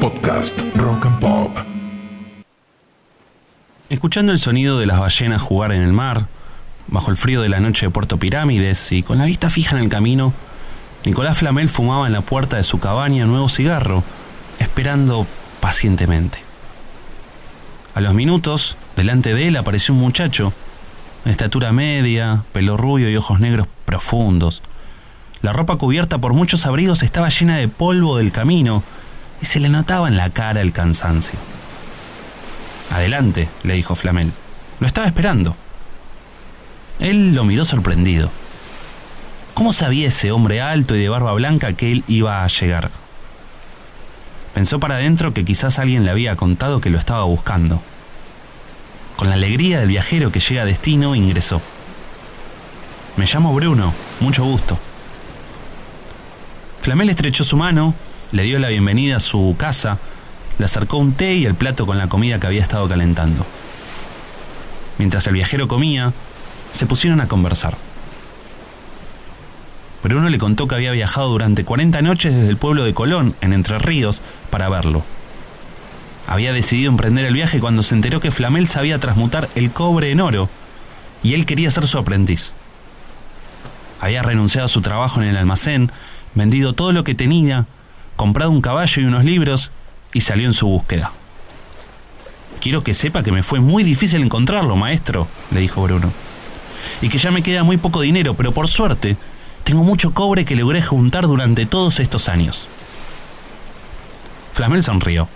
Podcast 0.00 0.58
Rock 0.74 1.06
and 1.06 1.20
Pop. 1.20 1.56
Escuchando 3.88 4.32
el 4.32 4.40
sonido 4.40 4.80
de 4.80 4.86
las 4.86 4.98
ballenas 4.98 5.40
jugar 5.40 5.70
en 5.70 5.82
el 5.82 5.92
mar, 5.92 6.26
bajo 6.88 7.12
el 7.12 7.16
frío 7.16 7.40
de 7.40 7.50
la 7.50 7.60
noche 7.60 7.86
de 7.86 7.90
Puerto 7.90 8.16
Pirámides 8.16 8.90
y 8.90 9.04
con 9.04 9.18
la 9.18 9.26
vista 9.26 9.48
fija 9.48 9.76
en 9.76 9.84
el 9.84 9.88
camino, 9.88 10.34
Nicolás 11.04 11.38
Flamel 11.38 11.68
fumaba 11.68 12.08
en 12.08 12.12
la 12.12 12.22
puerta 12.22 12.56
de 12.56 12.64
su 12.64 12.80
cabaña 12.80 13.26
un 13.26 13.30
nuevo 13.30 13.48
cigarro, 13.48 14.02
esperando 14.58 15.24
pacientemente. 15.60 16.38
A 17.94 18.00
los 18.00 18.12
minutos, 18.12 18.76
delante 18.96 19.34
de 19.34 19.46
él 19.46 19.56
apareció 19.56 19.94
un 19.94 20.00
muchacho, 20.00 20.52
de 21.24 21.30
estatura 21.30 21.70
media, 21.70 22.42
pelo 22.50 22.76
rubio 22.76 23.08
y 23.08 23.16
ojos 23.16 23.38
negros 23.38 23.68
profundos. 23.84 24.62
La 25.42 25.52
ropa 25.52 25.76
cubierta 25.76 26.18
por 26.18 26.34
muchos 26.34 26.66
abrigos 26.66 27.04
estaba 27.04 27.28
llena 27.28 27.54
de 27.54 27.68
polvo 27.68 28.16
del 28.16 28.32
camino 28.32 28.82
y 29.40 29.46
se 29.46 29.60
le 29.60 29.68
notaba 29.68 30.08
en 30.08 30.16
la 30.16 30.30
cara 30.30 30.60
el 30.60 30.72
cansancio. 30.72 31.38
Adelante, 32.90 33.48
le 33.62 33.74
dijo 33.74 33.94
Flamel. 33.94 34.32
Lo 34.80 34.86
estaba 34.86 35.06
esperando. 35.06 35.56
Él 36.98 37.34
lo 37.34 37.44
miró 37.44 37.64
sorprendido. 37.64 38.30
¿Cómo 39.54 39.72
sabía 39.72 40.08
ese 40.08 40.32
hombre 40.32 40.60
alto 40.60 40.96
y 40.96 41.00
de 41.00 41.08
barba 41.08 41.32
blanca 41.32 41.72
que 41.74 41.92
él 41.92 42.04
iba 42.08 42.44
a 42.44 42.46
llegar? 42.48 42.90
Pensó 44.54 44.80
para 44.80 44.96
adentro 44.96 45.32
que 45.32 45.44
quizás 45.44 45.78
alguien 45.78 46.04
le 46.04 46.10
había 46.10 46.36
contado 46.36 46.80
que 46.80 46.90
lo 46.90 46.98
estaba 46.98 47.24
buscando. 47.24 47.80
Con 49.16 49.28
la 49.28 49.34
alegría 49.34 49.80
del 49.80 49.88
viajero 49.88 50.32
que 50.32 50.40
llega 50.40 50.62
a 50.62 50.66
destino, 50.66 51.14
ingresó. 51.14 51.60
Me 53.16 53.26
llamo 53.26 53.52
Bruno, 53.54 53.92
mucho 54.20 54.44
gusto. 54.44 54.78
Flamel 56.80 57.10
estrechó 57.10 57.44
su 57.44 57.56
mano, 57.56 57.94
le 58.32 58.42
dio 58.44 58.58
la 58.58 58.68
bienvenida 58.68 59.16
a 59.16 59.20
su 59.20 59.54
casa, 59.58 59.98
le 60.58 60.64
acercó 60.64 60.98
un 60.98 61.12
té 61.12 61.34
y 61.34 61.46
el 61.46 61.54
plato 61.54 61.86
con 61.86 61.98
la 61.98 62.08
comida 62.08 62.38
que 62.38 62.46
había 62.46 62.62
estado 62.62 62.88
calentando. 62.88 63.44
Mientras 64.98 65.26
el 65.26 65.34
viajero 65.34 65.68
comía, 65.68 66.12
se 66.72 66.86
pusieron 66.86 67.20
a 67.20 67.28
conversar. 67.28 67.76
Bruno 70.02 70.28
le 70.28 70.38
contó 70.38 70.66
que 70.66 70.74
había 70.74 70.92
viajado 70.92 71.28
durante 71.28 71.64
40 71.64 72.02
noches 72.02 72.34
desde 72.34 72.48
el 72.48 72.56
pueblo 72.56 72.84
de 72.84 72.94
Colón, 72.94 73.34
en 73.40 73.52
Entre 73.52 73.78
Ríos, 73.78 74.22
para 74.50 74.68
verlo. 74.68 75.04
Había 76.26 76.52
decidido 76.52 76.90
emprender 76.90 77.24
el 77.24 77.34
viaje 77.34 77.60
cuando 77.60 77.82
se 77.82 77.94
enteró 77.94 78.20
que 78.20 78.30
Flamel 78.30 78.68
sabía 78.68 78.98
transmutar 78.98 79.48
el 79.54 79.72
cobre 79.72 80.10
en 80.10 80.20
oro, 80.20 80.48
y 81.22 81.34
él 81.34 81.44
quería 81.44 81.70
ser 81.70 81.86
su 81.86 81.98
aprendiz. 81.98 82.54
Había 84.00 84.22
renunciado 84.22 84.66
a 84.66 84.68
su 84.68 84.80
trabajo 84.80 85.20
en 85.20 85.28
el 85.28 85.36
almacén, 85.36 85.90
vendido 86.34 86.72
todo 86.72 86.92
lo 86.92 87.04
que 87.04 87.14
tenía, 87.14 87.66
comprado 88.20 88.50
un 88.50 88.60
caballo 88.60 89.00
y 89.00 89.06
unos 89.06 89.24
libros, 89.24 89.72
y 90.12 90.20
salió 90.20 90.46
en 90.46 90.52
su 90.52 90.66
búsqueda. 90.66 91.10
Quiero 92.60 92.84
que 92.84 92.92
sepa 92.92 93.22
que 93.22 93.32
me 93.32 93.42
fue 93.42 93.60
muy 93.60 93.82
difícil 93.82 94.20
encontrarlo, 94.20 94.76
maestro, 94.76 95.26
le 95.50 95.60
dijo 95.60 95.80
Bruno. 95.80 96.12
Y 97.00 97.08
que 97.08 97.16
ya 97.16 97.30
me 97.30 97.42
queda 97.42 97.64
muy 97.64 97.78
poco 97.78 98.02
dinero, 98.02 98.34
pero 98.34 98.52
por 98.52 98.68
suerte, 98.68 99.16
tengo 99.64 99.84
mucho 99.84 100.12
cobre 100.12 100.44
que 100.44 100.54
logré 100.54 100.82
juntar 100.82 101.26
durante 101.26 101.64
todos 101.64 101.98
estos 101.98 102.28
años. 102.28 102.68
Flamel 104.52 104.82
sonrió. 104.82 105.26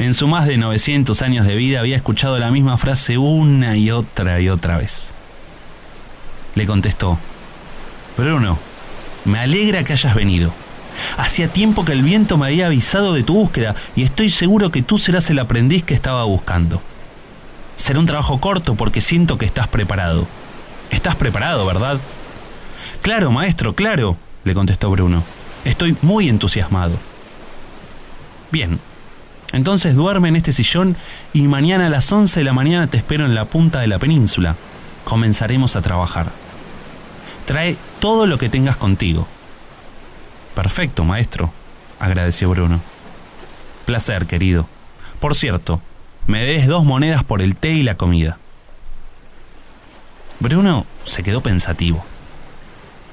En 0.00 0.14
sus 0.14 0.28
más 0.28 0.48
de 0.48 0.56
900 0.56 1.22
años 1.22 1.46
de 1.46 1.54
vida 1.54 1.78
había 1.78 1.94
escuchado 1.94 2.40
la 2.40 2.50
misma 2.50 2.76
frase 2.76 3.18
una 3.18 3.76
y 3.76 3.92
otra 3.92 4.40
y 4.40 4.48
otra 4.48 4.78
vez. 4.78 5.14
Le 6.56 6.66
contestó, 6.66 7.20
Bruno, 8.18 8.58
me 9.24 9.38
alegra 9.38 9.84
que 9.84 9.92
hayas 9.92 10.16
venido. 10.16 10.52
Hacía 11.16 11.48
tiempo 11.48 11.84
que 11.84 11.92
el 11.92 12.02
viento 12.02 12.36
me 12.38 12.46
había 12.46 12.66
avisado 12.66 13.14
de 13.14 13.22
tu 13.22 13.34
búsqueda 13.34 13.74
y 13.96 14.02
estoy 14.02 14.30
seguro 14.30 14.70
que 14.70 14.82
tú 14.82 14.98
serás 14.98 15.28
el 15.30 15.38
aprendiz 15.38 15.82
que 15.82 15.94
estaba 15.94 16.24
buscando. 16.24 16.82
Será 17.76 17.98
un 17.98 18.06
trabajo 18.06 18.40
corto 18.40 18.74
porque 18.74 19.00
siento 19.00 19.38
que 19.38 19.46
estás 19.46 19.68
preparado. 19.68 20.26
Estás 20.90 21.16
preparado, 21.16 21.66
¿verdad? 21.66 21.98
Claro, 23.02 23.30
maestro, 23.32 23.74
claro, 23.74 24.16
le 24.44 24.54
contestó 24.54 24.90
Bruno. 24.90 25.24
Estoy 25.64 25.96
muy 26.02 26.28
entusiasmado. 26.28 26.96
Bien, 28.50 28.78
entonces 29.52 29.94
duerme 29.94 30.28
en 30.28 30.36
este 30.36 30.52
sillón 30.52 30.96
y 31.32 31.42
mañana 31.42 31.86
a 31.86 31.90
las 31.90 32.10
11 32.10 32.40
de 32.40 32.44
la 32.44 32.52
mañana 32.52 32.86
te 32.86 32.96
espero 32.96 33.24
en 33.24 33.34
la 33.34 33.44
punta 33.44 33.80
de 33.80 33.86
la 33.86 33.98
península. 33.98 34.56
Comenzaremos 35.04 35.76
a 35.76 35.82
trabajar. 35.82 36.30
Trae 37.46 37.76
todo 38.00 38.26
lo 38.26 38.38
que 38.38 38.48
tengas 38.48 38.76
contigo. 38.76 39.26
Perfecto, 40.54 41.04
maestro, 41.04 41.52
agradeció 41.98 42.50
Bruno. 42.50 42.80
Placer, 43.86 44.26
querido. 44.26 44.66
Por 45.20 45.34
cierto, 45.34 45.80
me 46.26 46.44
des 46.44 46.66
dos 46.66 46.84
monedas 46.84 47.24
por 47.24 47.42
el 47.42 47.56
té 47.56 47.70
y 47.72 47.82
la 47.82 47.96
comida. 47.96 48.38
Bruno 50.40 50.86
se 51.04 51.22
quedó 51.22 51.42
pensativo. 51.42 52.04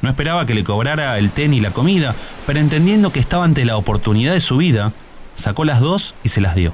No 0.01 0.09
esperaba 0.09 0.45
que 0.45 0.53
le 0.53 0.63
cobrara 0.63 1.17
el 1.17 1.31
té 1.31 1.47
ni 1.47 1.59
la 1.59 1.71
comida, 1.71 2.15
pero 2.45 2.59
entendiendo 2.59 3.11
que 3.11 3.19
estaba 3.19 3.43
ante 3.43 3.65
la 3.65 3.77
oportunidad 3.77 4.33
de 4.33 4.39
su 4.39 4.57
vida, 4.57 4.93
sacó 5.35 5.65
las 5.65 5.79
dos 5.79 6.15
y 6.23 6.29
se 6.29 6.41
las 6.41 6.55
dio. 6.55 6.73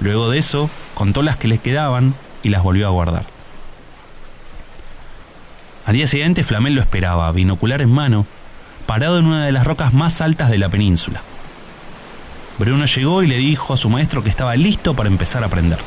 Luego 0.00 0.30
de 0.30 0.38
eso, 0.38 0.70
contó 0.94 1.22
las 1.22 1.36
que 1.36 1.48
le 1.48 1.58
quedaban 1.58 2.14
y 2.42 2.48
las 2.48 2.62
volvió 2.62 2.86
a 2.86 2.90
guardar. 2.90 3.26
Al 5.86 5.94
día 5.94 6.06
siguiente, 6.06 6.44
Flamel 6.44 6.74
lo 6.74 6.80
esperaba, 6.80 7.30
binocular 7.32 7.82
en 7.82 7.90
mano, 7.90 8.26
parado 8.86 9.18
en 9.18 9.26
una 9.26 9.44
de 9.44 9.52
las 9.52 9.66
rocas 9.66 9.92
más 9.92 10.20
altas 10.20 10.50
de 10.50 10.58
la 10.58 10.68
península. 10.68 11.22
Bruno 12.58 12.84
llegó 12.84 13.22
y 13.22 13.26
le 13.26 13.38
dijo 13.38 13.72
a 13.72 13.76
su 13.76 13.88
maestro 13.88 14.22
que 14.22 14.30
estaba 14.30 14.56
listo 14.56 14.94
para 14.94 15.08
empezar 15.08 15.42
a 15.42 15.46
aprender. 15.46 15.78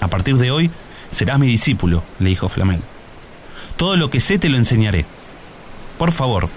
A 0.00 0.08
partir 0.08 0.36
de 0.36 0.50
hoy, 0.50 0.70
serás 1.10 1.38
mi 1.38 1.46
discípulo, 1.46 2.02
le 2.18 2.30
dijo 2.30 2.48
Flamel. 2.48 2.80
Todo 3.76 3.96
lo 3.96 4.10
que 4.10 4.20
sé 4.20 4.38
te 4.38 4.48
lo 4.48 4.56
enseñaré. 4.56 5.06
Por 5.98 6.12
favor, 6.12 6.48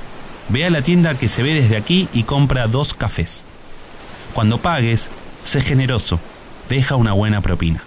ve 0.50 0.66
a 0.66 0.70
la 0.70 0.82
tienda 0.82 1.18
que 1.18 1.28
se 1.28 1.44
ve 1.44 1.54
desde 1.54 1.78
aquí 1.78 2.10
y 2.14 2.24
compra 2.24 2.68
dos 2.68 2.94
cafés. 2.94 3.44
Cuando 4.34 4.60
pagues, 4.60 5.10
sé 5.44 5.62
generoso, 5.62 6.20
deja 6.70 6.96
una 6.96 7.14
buena 7.14 7.42
propina. 7.42 7.84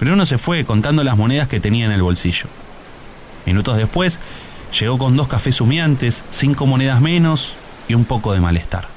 Bruno 0.00 0.26
se 0.26 0.38
fue 0.38 0.64
contando 0.64 1.04
las 1.04 1.16
monedas 1.16 1.48
que 1.48 1.60
tenía 1.60 1.86
en 1.86 1.92
el 1.92 2.02
bolsillo. 2.02 2.46
Minutos 3.46 3.76
después, 3.76 4.18
llegó 4.78 4.98
con 4.98 5.16
dos 5.16 5.28
cafés 5.28 5.60
humeantes, 5.60 6.24
cinco 6.30 6.66
monedas 6.66 7.00
menos 7.00 7.54
y 7.88 7.94
un 7.94 8.04
poco 8.04 8.32
de 8.32 8.40
malestar. 8.40 8.88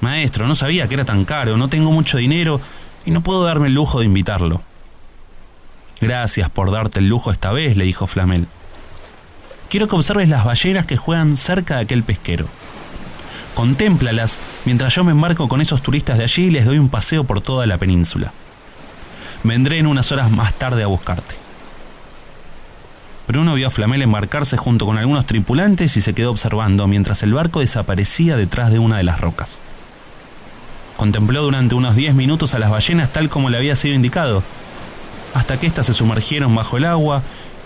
Maestro, 0.00 0.46
no 0.48 0.54
sabía 0.54 0.88
que 0.88 0.94
era 0.94 1.04
tan 1.04 1.24
caro, 1.24 1.56
no 1.56 1.68
tengo 1.68 1.92
mucho 1.92 2.18
dinero 2.18 2.60
y 3.04 3.10
no 3.10 3.22
puedo 3.22 3.44
darme 3.44 3.66
el 3.66 3.74
lujo 3.74 4.00
de 4.00 4.06
invitarlo. 4.06 4.62
Gracias 6.00 6.48
por 6.48 6.70
darte 6.70 7.00
el 7.00 7.08
lujo 7.08 7.30
esta 7.30 7.52
vez, 7.52 7.76
le 7.76 7.84
dijo 7.84 8.06
Flamel. 8.06 8.48
Quiero 9.68 9.86
que 9.86 9.96
observes 9.96 10.28
las 10.28 10.44
ballenas 10.44 10.86
que 10.86 10.96
juegan 10.96 11.36
cerca 11.36 11.76
de 11.76 11.82
aquel 11.82 12.02
pesquero. 12.02 12.46
Contémplalas 13.54 14.38
mientras 14.64 14.94
yo 14.94 15.04
me 15.04 15.12
embarco 15.12 15.48
con 15.48 15.60
esos 15.60 15.82
turistas 15.82 16.16
de 16.16 16.24
allí 16.24 16.44
y 16.44 16.50
les 16.50 16.64
doy 16.64 16.78
un 16.78 16.88
paseo 16.88 17.24
por 17.24 17.42
toda 17.42 17.66
la 17.66 17.76
península. 17.76 18.32
Vendré 19.42 19.78
en 19.78 19.86
unas 19.86 20.10
horas 20.12 20.30
más 20.30 20.54
tarde 20.54 20.82
a 20.82 20.86
buscarte. 20.86 21.49
Bruno 23.30 23.54
vio 23.54 23.68
a 23.68 23.70
Flamel 23.70 24.02
embarcarse 24.02 24.56
junto 24.56 24.86
con 24.86 24.98
algunos 24.98 25.24
tripulantes 25.24 25.96
y 25.96 26.00
se 26.00 26.14
quedó 26.14 26.32
observando 26.32 26.88
mientras 26.88 27.22
el 27.22 27.32
barco 27.32 27.60
desaparecía 27.60 28.36
detrás 28.36 28.72
de 28.72 28.80
una 28.80 28.96
de 28.96 29.04
las 29.04 29.20
rocas. 29.20 29.60
Contempló 30.96 31.40
durante 31.40 31.76
unos 31.76 31.94
10 31.94 32.16
minutos 32.16 32.54
a 32.54 32.58
las 32.58 32.70
ballenas 32.70 33.12
tal 33.12 33.28
como 33.28 33.48
le 33.48 33.56
había 33.56 33.76
sido 33.76 33.94
indicado, 33.94 34.42
hasta 35.32 35.60
que 35.60 35.68
éstas 35.68 35.86
se 35.86 35.94
sumergieron 35.94 36.56
bajo 36.56 36.76
el 36.76 36.84
agua 36.84 37.22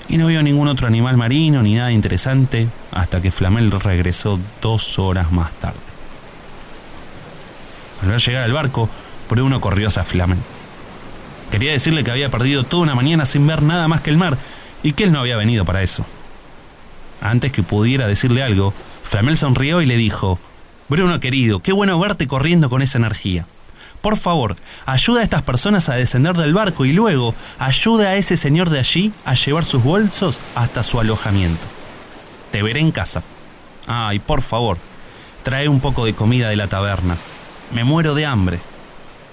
y 0.07 0.19
no 0.19 0.27
vio 0.27 0.43
ningún 0.43 0.69
otro 0.69 0.87
animal 0.87 1.17
marino 1.17 1.63
ni 1.63 1.77
nada 1.77 1.93
interesante 1.93 2.69
hasta 2.93 3.23
que 3.23 3.31
Flamel 3.31 3.71
regresó 3.71 4.39
dos 4.61 4.99
horas 4.99 5.33
más 5.33 5.51
tarde. 5.53 5.79
Al 8.03 8.09
ver 8.11 8.21
llegar 8.21 8.45
al 8.45 8.53
barco, 8.53 8.91
Bruno 9.31 9.63
corrió 9.63 9.89
hacia 9.89 10.05
Flamel. 10.05 10.41
Quería 11.51 11.73
decirle 11.73 12.05
que 12.05 12.11
había 12.11 12.31
perdido 12.31 12.65
toda 12.65 12.83
una 12.83 12.95
mañana 12.95 13.25
sin 13.25 13.47
ver 13.47 13.63
nada 13.63 13.89
más 13.89 14.03
que 14.03 14.11
el 14.11 14.19
mar 14.19 14.37
y 14.85 14.93
que 14.93 15.03
él 15.03 15.13
no 15.13 15.19
había 15.19 15.37
venido 15.37 15.65
para 15.65 15.83
eso. 15.83 16.05
Antes 17.21 17.51
que 17.51 17.65
pudiera 17.65 18.07
decirle 18.07 18.45
algo, 18.45 18.73
Flamel 19.03 19.37
sonrió 19.37 19.83
y 19.83 19.87
le 19.87 19.97
dijo, 19.97 20.39
Bruno 20.89 21.19
querido, 21.19 21.61
qué 21.61 21.73
bueno 21.73 21.99
verte 21.99 22.29
corriendo 22.29 22.71
con 22.71 22.83
esa 22.83 22.99
energía. 22.99 23.47
Por 24.03 24.19
favor, 24.19 24.57
ayuda 24.85 25.21
a 25.21 25.23
estas 25.23 25.41
personas 25.41 25.89
a 25.89 25.95
descender 25.95 26.37
del 26.37 26.53
barco 26.53 26.85
y 26.85 26.93
luego 26.93 27.35
ayuda 27.59 28.11
a 28.11 28.17
ese 28.17 28.37
señor 28.37 28.69
de 28.69 28.79
allí 28.79 29.13
a 29.25 29.33
llevar 29.33 29.65
sus 29.65 29.83
bolsos 29.83 30.41
hasta 30.55 30.83
su 30.83 31.01
alojamiento. 31.01 31.65
Te 32.53 32.63
veré 32.63 32.81
en 32.81 32.93
casa. 32.93 33.23
Ay, 33.87 34.19
por 34.19 34.43
favor, 34.43 34.77
trae 35.43 35.69
un 35.69 35.81
poco 35.81 36.05
de 36.05 36.15
comida 36.15 36.51
de 36.51 36.57
la 36.57 36.67
taberna. 36.67 37.17
Me 37.73 37.85
muero 37.85 38.15
de 38.15 38.27
hambre. 38.27 38.61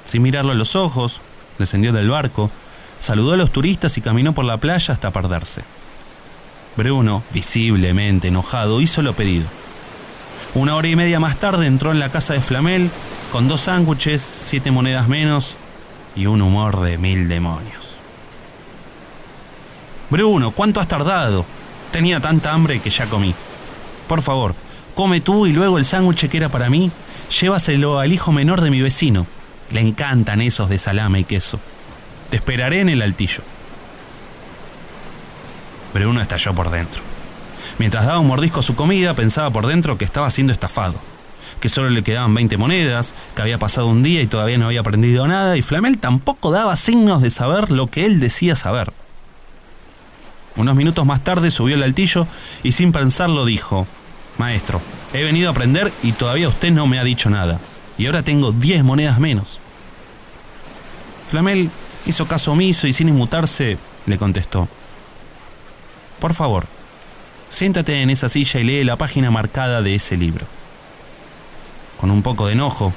Sin 0.06 0.22
mirarlo 0.22 0.54
a 0.54 0.56
los 0.56 0.78
ojos, 0.78 1.20
descendió 1.60 1.92
del 1.92 2.10
barco, 2.10 2.50
saludó 3.02 3.34
a 3.34 3.38
los 3.38 3.52
turistas 3.52 3.98
y 3.98 4.02
caminó 4.02 4.34
por 4.34 4.46
la 4.46 4.58
playa 4.58 4.94
hasta 4.94 5.10
perderse. 5.10 5.64
Bruno, 6.78 7.24
visiblemente 7.34 8.28
enojado, 8.28 8.80
hizo 8.80 9.02
lo 9.02 9.14
pedido. 9.14 9.46
Una 10.54 10.76
hora 10.76 10.88
y 10.88 10.96
media 10.96 11.20
más 11.20 11.40
tarde 11.40 11.66
entró 11.66 11.92
en 11.92 12.00
la 12.00 12.10
casa 12.10 12.34
de 12.34 12.42
Flamel 12.42 12.92
con 13.32 13.48
dos 13.48 13.62
sándwiches, 13.62 14.22
siete 14.22 14.70
monedas 14.70 15.08
menos 15.08 15.56
y 16.16 16.28
un 16.28 16.44
humor 16.44 16.82
de 16.82 17.00
mil 17.00 17.28
demonios. 17.28 17.82
Bruno, 20.12 20.52
¿cuánto 20.52 20.80
has 20.80 20.88
tardado? 20.88 21.44
Tenía 21.92 22.20
tanta 22.20 22.54
hambre 22.54 22.82
que 22.82 22.92
ya 22.92 23.08
comí. 23.08 23.34
Por 24.08 24.22
favor, 24.22 24.54
come 24.94 25.22
tú 25.22 25.48
y 25.48 25.54
luego 25.54 25.80
el 25.80 25.86
sándwich 25.86 26.30
que 26.30 26.38
era 26.38 26.50
para 26.50 26.70
mí, 26.70 26.92
llévaselo 27.40 27.98
al 27.98 28.14
hijo 28.14 28.32
menor 28.32 28.62
de 28.62 28.70
mi 28.70 28.82
vecino. 28.82 29.26
Le 29.72 29.82
encantan 29.82 30.42
esos 30.42 30.70
de 30.70 30.78
salame 30.78 31.22
y 31.22 31.24
queso. 31.24 31.60
Te 32.32 32.38
esperaré 32.38 32.80
en 32.80 32.88
el 32.88 33.02
altillo. 33.02 33.44
Bruno 35.94 36.22
estalló 36.22 36.56
por 36.56 36.72
dentro. 36.72 37.02
Mientras 37.78 38.06
daba 38.06 38.20
un 38.20 38.28
mordisco 38.28 38.62
a 38.62 38.64
su 38.64 38.74
comida, 38.74 39.14
pensaba 39.14 39.50
por 39.52 39.68
dentro 39.68 39.98
que 39.98 40.06
estaba 40.06 40.30
siendo 40.30 40.54
estafado, 40.54 40.96
que 41.60 41.68
solo 41.68 41.90
le 41.90 42.04
quedaban 42.04 42.34
20 42.34 42.56
monedas, 42.56 43.14
que 43.36 43.42
había 43.42 43.60
pasado 43.60 43.88
un 43.88 44.02
día 44.02 44.22
y 44.22 44.28
todavía 44.28 44.58
no 44.58 44.68
había 44.68 44.80
aprendido 44.80 45.28
nada, 45.28 45.58
y 45.58 45.62
Flamel 45.62 46.00
tampoco 46.00 46.52
daba 46.52 46.78
signos 46.78 47.22
de 47.22 47.30
saber 47.30 47.70
lo 47.70 47.88
que 47.88 48.06
él 48.06 48.22
decía 48.22 48.56
saber. 48.56 48.94
Unos 50.56 50.76
minutos 50.76 51.06
más 51.06 51.22
tarde 51.24 51.52
subió 51.52 51.76
al 51.76 51.84
altillo 51.84 52.28
y 52.64 52.72
sin 52.72 52.94
pensarlo 52.94 53.44
dijo, 53.44 53.88
Maestro, 54.38 54.82
he 55.14 55.24
venido 55.24 55.50
a 55.50 55.52
aprender 55.52 55.92
y 56.02 56.14
todavía 56.14 56.48
usted 56.48 56.72
no 56.72 56.88
me 56.88 56.98
ha 56.98 57.04
dicho 57.04 57.30
nada, 57.30 57.60
y 57.98 58.06
ahora 58.06 58.24
tengo 58.24 58.54
10 58.54 58.86
monedas 58.86 59.20
menos. 59.20 59.60
Flamel 61.30 61.70
hizo 62.06 62.28
caso 62.28 62.52
omiso 62.52 62.88
y 62.88 62.94
sin 62.94 63.10
inmutarse 63.10 63.78
le 64.06 64.18
contestó, 64.18 64.68
Por 66.20 66.34
favor, 66.34 66.66
siéntate 67.50 68.02
en 68.02 68.10
esa 68.10 68.30
silla 68.30 68.60
y 68.60 68.64
lee 68.64 68.84
la 68.84 68.98
página 68.98 69.32
marcada 69.32 69.82
de 69.82 69.96
ese 69.96 70.18
libro. 70.18 70.46
Con 72.00 72.12
un 72.12 72.22
poco 72.22 72.48
de 72.48 72.54
enojo, 72.54 72.94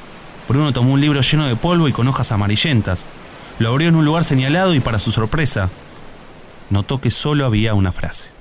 Bruno 0.48 0.72
tomó 0.72 0.92
un 0.92 1.00
libro 1.00 1.20
lleno 1.20 1.46
de 1.46 1.56
polvo 1.56 1.88
y 1.88 1.92
con 1.92 2.08
hojas 2.08 2.32
amarillentas, 2.32 3.06
lo 3.58 3.70
abrió 3.70 3.88
en 3.88 3.96
un 3.96 4.04
lugar 4.04 4.24
señalado 4.24 4.74
y 4.74 4.80
para 4.80 4.98
su 4.98 5.12
sorpresa, 5.12 5.70
notó 6.70 7.00
que 7.00 7.10
solo 7.10 7.46
había 7.46 7.74
una 7.74 7.92
frase. 7.92 8.33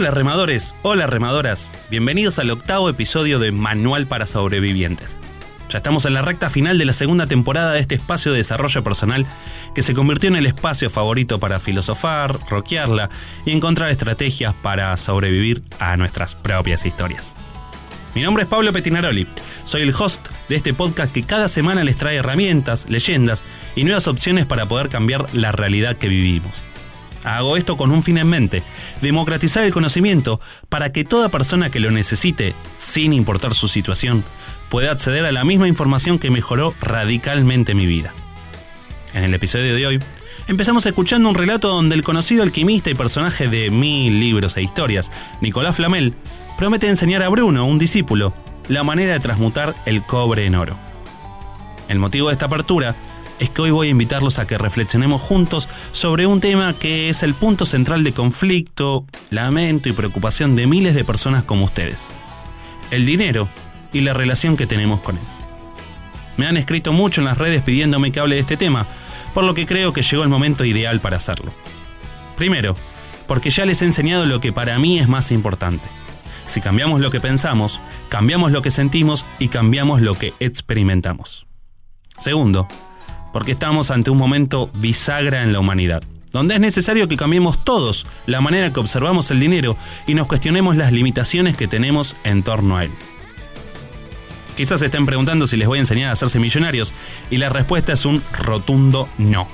Hola 0.00 0.12
remadores, 0.12 0.76
hola 0.80 1.06
remadoras, 1.06 1.72
bienvenidos 1.90 2.38
al 2.38 2.50
octavo 2.50 2.88
episodio 2.88 3.38
de 3.38 3.52
Manual 3.52 4.06
para 4.06 4.24
Sobrevivientes. 4.24 5.20
Ya 5.68 5.76
estamos 5.76 6.06
en 6.06 6.14
la 6.14 6.22
recta 6.22 6.48
final 6.48 6.78
de 6.78 6.86
la 6.86 6.94
segunda 6.94 7.26
temporada 7.26 7.72
de 7.72 7.80
este 7.80 7.96
espacio 7.96 8.32
de 8.32 8.38
desarrollo 8.38 8.82
personal 8.82 9.26
que 9.74 9.82
se 9.82 9.92
convirtió 9.92 10.30
en 10.30 10.36
el 10.36 10.46
espacio 10.46 10.88
favorito 10.88 11.38
para 11.38 11.60
filosofar, 11.60 12.38
roquearla 12.48 13.10
y 13.44 13.50
encontrar 13.50 13.90
estrategias 13.90 14.54
para 14.54 14.96
sobrevivir 14.96 15.62
a 15.78 15.98
nuestras 15.98 16.34
propias 16.34 16.86
historias. 16.86 17.36
Mi 18.14 18.22
nombre 18.22 18.44
es 18.44 18.48
Pablo 18.48 18.72
Petinaroli, 18.72 19.28
soy 19.66 19.82
el 19.82 19.92
host 19.94 20.28
de 20.48 20.56
este 20.56 20.72
podcast 20.72 21.12
que 21.12 21.24
cada 21.24 21.46
semana 21.46 21.84
les 21.84 21.98
trae 21.98 22.16
herramientas, 22.16 22.86
leyendas 22.88 23.44
y 23.76 23.84
nuevas 23.84 24.08
opciones 24.08 24.46
para 24.46 24.66
poder 24.66 24.88
cambiar 24.88 25.26
la 25.34 25.52
realidad 25.52 25.98
que 25.98 26.08
vivimos. 26.08 26.64
Hago 27.24 27.56
esto 27.56 27.76
con 27.76 27.90
un 27.90 28.02
fin 28.02 28.18
en 28.18 28.28
mente, 28.28 28.62
democratizar 29.02 29.64
el 29.64 29.72
conocimiento 29.72 30.40
para 30.68 30.90
que 30.90 31.04
toda 31.04 31.28
persona 31.28 31.70
que 31.70 31.80
lo 31.80 31.90
necesite, 31.90 32.54
sin 32.78 33.12
importar 33.12 33.54
su 33.54 33.68
situación, 33.68 34.24
pueda 34.70 34.92
acceder 34.92 35.26
a 35.26 35.32
la 35.32 35.44
misma 35.44 35.68
información 35.68 36.18
que 36.18 36.30
mejoró 36.30 36.74
radicalmente 36.80 37.74
mi 37.74 37.86
vida. 37.86 38.14
En 39.12 39.24
el 39.24 39.34
episodio 39.34 39.74
de 39.74 39.86
hoy, 39.86 40.00
empezamos 40.46 40.86
escuchando 40.86 41.28
un 41.28 41.34
relato 41.34 41.68
donde 41.68 41.94
el 41.94 42.04
conocido 42.04 42.42
alquimista 42.42 42.88
y 42.88 42.94
personaje 42.94 43.48
de 43.48 43.70
mil 43.70 44.18
libros 44.20 44.56
e 44.56 44.62
historias, 44.62 45.10
Nicolás 45.40 45.76
Flamel, 45.76 46.14
promete 46.56 46.88
enseñar 46.88 47.22
a 47.22 47.28
Bruno, 47.28 47.66
un 47.66 47.78
discípulo, 47.78 48.32
la 48.68 48.84
manera 48.84 49.12
de 49.12 49.20
transmutar 49.20 49.74
el 49.84 50.06
cobre 50.06 50.46
en 50.46 50.54
oro. 50.54 50.76
El 51.88 51.98
motivo 51.98 52.28
de 52.28 52.34
esta 52.34 52.46
apertura 52.46 52.94
es 53.40 53.50
que 53.50 53.62
hoy 53.62 53.70
voy 53.72 53.88
a 53.88 53.90
invitarlos 53.90 54.38
a 54.38 54.46
que 54.46 54.56
reflexionemos 54.56 55.20
juntos 55.20 55.68
sobre 55.90 56.26
un 56.26 56.40
tema 56.40 56.72
que 56.74 57.08
es 57.08 57.24
el 57.24 57.34
punto 57.34 57.66
central 57.66 58.04
de 58.04 58.12
conflicto, 58.12 59.04
lamento 59.30 59.88
y 59.88 59.92
preocupación 59.92 60.54
de 60.54 60.68
miles 60.68 60.94
de 60.94 61.04
personas 61.04 61.42
como 61.42 61.64
ustedes. 61.64 62.12
El 62.92 63.04
dinero 63.04 63.48
y 63.92 64.02
la 64.02 64.12
relación 64.12 64.56
que 64.56 64.68
tenemos 64.68 65.00
con 65.00 65.16
él. 65.16 65.24
Me 66.36 66.46
han 66.46 66.56
escrito 66.56 66.92
mucho 66.92 67.20
en 67.20 67.24
las 67.24 67.38
redes 67.38 67.62
pidiéndome 67.62 68.12
que 68.12 68.20
hable 68.20 68.36
de 68.36 68.42
este 68.42 68.56
tema, 68.56 68.86
por 69.34 69.42
lo 69.42 69.54
que 69.54 69.66
creo 69.66 69.92
que 69.92 70.02
llegó 70.02 70.22
el 70.22 70.28
momento 70.28 70.64
ideal 70.64 71.00
para 71.00 71.16
hacerlo. 71.16 71.52
Primero, 72.36 72.76
porque 73.26 73.50
ya 73.50 73.66
les 73.66 73.82
he 73.82 73.86
enseñado 73.86 74.24
lo 74.26 74.40
que 74.40 74.52
para 74.52 74.78
mí 74.78 75.00
es 75.00 75.08
más 75.08 75.32
importante 75.32 75.88
si 76.50 76.60
cambiamos 76.60 77.00
lo 77.00 77.10
que 77.10 77.20
pensamos, 77.20 77.80
cambiamos 78.08 78.50
lo 78.50 78.60
que 78.60 78.72
sentimos 78.72 79.24
y 79.38 79.48
cambiamos 79.48 80.00
lo 80.00 80.18
que 80.18 80.34
experimentamos. 80.40 81.46
Segundo, 82.18 82.66
porque 83.32 83.52
estamos 83.52 83.90
ante 83.90 84.10
un 84.10 84.18
momento 84.18 84.70
bisagra 84.74 85.42
en 85.42 85.52
la 85.52 85.60
humanidad, 85.60 86.02
donde 86.32 86.54
es 86.54 86.60
necesario 86.60 87.08
que 87.08 87.16
cambiemos 87.16 87.62
todos 87.64 88.06
la 88.26 88.40
manera 88.40 88.72
que 88.72 88.80
observamos 88.80 89.30
el 89.30 89.40
dinero 89.40 89.76
y 90.06 90.14
nos 90.14 90.26
cuestionemos 90.26 90.76
las 90.76 90.92
limitaciones 90.92 91.56
que 91.56 91.68
tenemos 91.68 92.16
en 92.24 92.42
torno 92.42 92.76
a 92.76 92.84
él. 92.84 92.92
Quizás 94.56 94.80
se 94.80 94.86
estén 94.86 95.06
preguntando 95.06 95.46
si 95.46 95.56
les 95.56 95.68
voy 95.68 95.78
a 95.78 95.82
enseñar 95.82 96.10
a 96.10 96.12
hacerse 96.12 96.38
millonarios 96.38 96.92
y 97.30 97.38
la 97.38 97.48
respuesta 97.48 97.92
es 97.92 98.04
un 98.04 98.22
rotundo 98.32 99.08
no. 99.16 99.48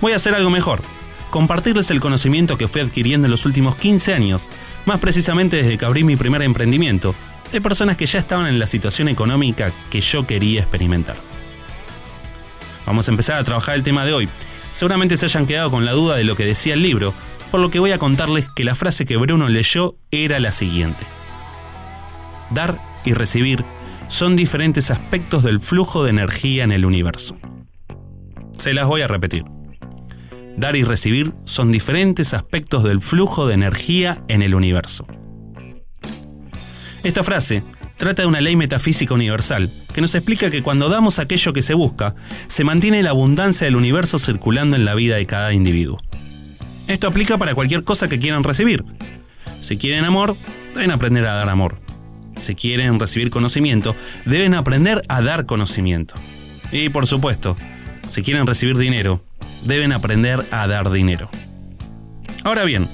Voy 0.00 0.12
a 0.12 0.16
hacer 0.16 0.34
algo 0.34 0.50
mejor 0.50 0.82
compartirles 1.32 1.90
el 1.90 1.98
conocimiento 1.98 2.58
que 2.58 2.68
fui 2.68 2.82
adquiriendo 2.82 3.26
en 3.26 3.30
los 3.30 3.46
últimos 3.46 3.74
15 3.76 4.12
años, 4.12 4.50
más 4.84 4.98
precisamente 4.98 5.56
desde 5.56 5.78
que 5.78 5.84
abrí 5.86 6.04
mi 6.04 6.14
primer 6.14 6.42
emprendimiento, 6.42 7.14
de 7.50 7.60
personas 7.62 7.96
que 7.96 8.04
ya 8.04 8.18
estaban 8.18 8.46
en 8.46 8.58
la 8.58 8.66
situación 8.66 9.08
económica 9.08 9.72
que 9.90 10.02
yo 10.02 10.26
quería 10.26 10.60
experimentar. 10.60 11.31
Vamos 12.86 13.08
a 13.08 13.10
empezar 13.10 13.38
a 13.38 13.44
trabajar 13.44 13.74
el 13.76 13.82
tema 13.82 14.04
de 14.04 14.12
hoy. 14.12 14.28
Seguramente 14.72 15.16
se 15.16 15.26
hayan 15.26 15.46
quedado 15.46 15.70
con 15.70 15.84
la 15.84 15.92
duda 15.92 16.16
de 16.16 16.24
lo 16.24 16.36
que 16.36 16.44
decía 16.44 16.74
el 16.74 16.82
libro, 16.82 17.14
por 17.50 17.60
lo 17.60 17.70
que 17.70 17.78
voy 17.78 17.92
a 17.92 17.98
contarles 17.98 18.48
que 18.54 18.64
la 18.64 18.74
frase 18.74 19.04
que 19.04 19.16
Bruno 19.16 19.48
leyó 19.48 19.96
era 20.10 20.40
la 20.40 20.52
siguiente. 20.52 21.06
Dar 22.50 22.80
y 23.04 23.12
recibir 23.12 23.64
son 24.08 24.36
diferentes 24.36 24.90
aspectos 24.90 25.42
del 25.42 25.60
flujo 25.60 26.04
de 26.04 26.10
energía 26.10 26.64
en 26.64 26.72
el 26.72 26.84
universo. 26.84 27.36
Se 28.58 28.72
las 28.72 28.86
voy 28.86 29.02
a 29.02 29.08
repetir. 29.08 29.44
Dar 30.56 30.76
y 30.76 30.84
recibir 30.84 31.32
son 31.44 31.72
diferentes 31.72 32.34
aspectos 32.34 32.84
del 32.84 33.00
flujo 33.00 33.46
de 33.46 33.54
energía 33.54 34.22
en 34.28 34.42
el 34.42 34.54
universo. 34.54 35.06
Esta 37.02 37.24
frase 37.24 37.62
trata 38.02 38.22
de 38.22 38.26
una 38.26 38.40
ley 38.40 38.56
metafísica 38.56 39.14
universal 39.14 39.70
que 39.94 40.00
nos 40.00 40.16
explica 40.16 40.50
que 40.50 40.60
cuando 40.60 40.88
damos 40.88 41.20
aquello 41.20 41.52
que 41.52 41.62
se 41.62 41.74
busca, 41.74 42.16
se 42.48 42.64
mantiene 42.64 43.00
la 43.00 43.10
abundancia 43.10 43.64
del 43.64 43.76
universo 43.76 44.18
circulando 44.18 44.74
en 44.74 44.84
la 44.84 44.96
vida 44.96 45.14
de 45.14 45.26
cada 45.26 45.52
individuo. 45.52 46.00
Esto 46.88 47.06
aplica 47.06 47.38
para 47.38 47.54
cualquier 47.54 47.84
cosa 47.84 48.08
que 48.08 48.18
quieran 48.18 48.42
recibir. 48.42 48.84
Si 49.60 49.76
quieren 49.76 50.04
amor, 50.04 50.34
deben 50.74 50.90
aprender 50.90 51.24
a 51.28 51.34
dar 51.34 51.48
amor. 51.48 51.78
Si 52.38 52.56
quieren 52.56 52.98
recibir 52.98 53.30
conocimiento, 53.30 53.94
deben 54.24 54.54
aprender 54.54 55.02
a 55.06 55.22
dar 55.22 55.46
conocimiento. 55.46 56.16
Y 56.72 56.88
por 56.88 57.06
supuesto, 57.06 57.56
si 58.08 58.24
quieren 58.24 58.48
recibir 58.48 58.76
dinero, 58.76 59.22
deben 59.64 59.92
aprender 59.92 60.44
a 60.50 60.66
dar 60.66 60.90
dinero. 60.90 61.30
Ahora 62.42 62.64
bien, 62.64 62.88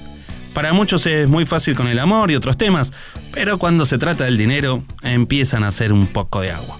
para 0.58 0.72
muchos 0.72 1.06
es 1.06 1.28
muy 1.28 1.46
fácil 1.46 1.76
con 1.76 1.86
el 1.86 2.00
amor 2.00 2.32
y 2.32 2.34
otros 2.34 2.58
temas, 2.58 2.92
pero 3.30 3.58
cuando 3.58 3.86
se 3.86 3.96
trata 3.96 4.24
del 4.24 4.36
dinero 4.36 4.82
empiezan 5.04 5.62
a 5.62 5.68
hacer 5.68 5.92
un 5.92 6.08
poco 6.08 6.40
de 6.40 6.50
agua. 6.50 6.76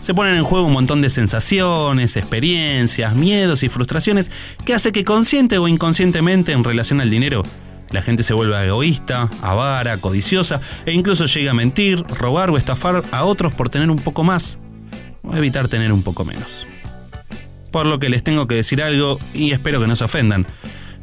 Se 0.00 0.14
ponen 0.14 0.36
en 0.36 0.42
juego 0.42 0.64
un 0.64 0.72
montón 0.72 1.02
de 1.02 1.10
sensaciones, 1.10 2.16
experiencias, 2.16 3.14
miedos 3.14 3.62
y 3.62 3.68
frustraciones 3.68 4.30
que 4.64 4.72
hace 4.72 4.90
que 4.90 5.04
consciente 5.04 5.58
o 5.58 5.68
inconscientemente 5.68 6.52
en 6.52 6.64
relación 6.64 7.02
al 7.02 7.10
dinero 7.10 7.42
la 7.90 8.00
gente 8.00 8.22
se 8.22 8.32
vuelva 8.32 8.64
egoísta, 8.64 9.28
avara, 9.42 9.98
codiciosa 9.98 10.62
e 10.86 10.92
incluso 10.92 11.26
llega 11.26 11.50
a 11.50 11.54
mentir, 11.54 12.02
robar 12.04 12.48
o 12.48 12.56
estafar 12.56 13.04
a 13.12 13.24
otros 13.24 13.52
por 13.52 13.68
tener 13.68 13.90
un 13.90 13.98
poco 13.98 14.24
más 14.24 14.58
o 15.22 15.36
evitar 15.36 15.68
tener 15.68 15.92
un 15.92 16.02
poco 16.02 16.24
menos 16.24 16.66
por 17.70 17.86
lo 17.86 17.98
que 17.98 18.08
les 18.08 18.22
tengo 18.22 18.46
que 18.46 18.54
decir 18.54 18.80
algo 18.80 19.18
y 19.34 19.50
espero 19.50 19.80
que 19.80 19.88
no 19.88 19.96
se 19.96 20.04
ofendan. 20.04 20.46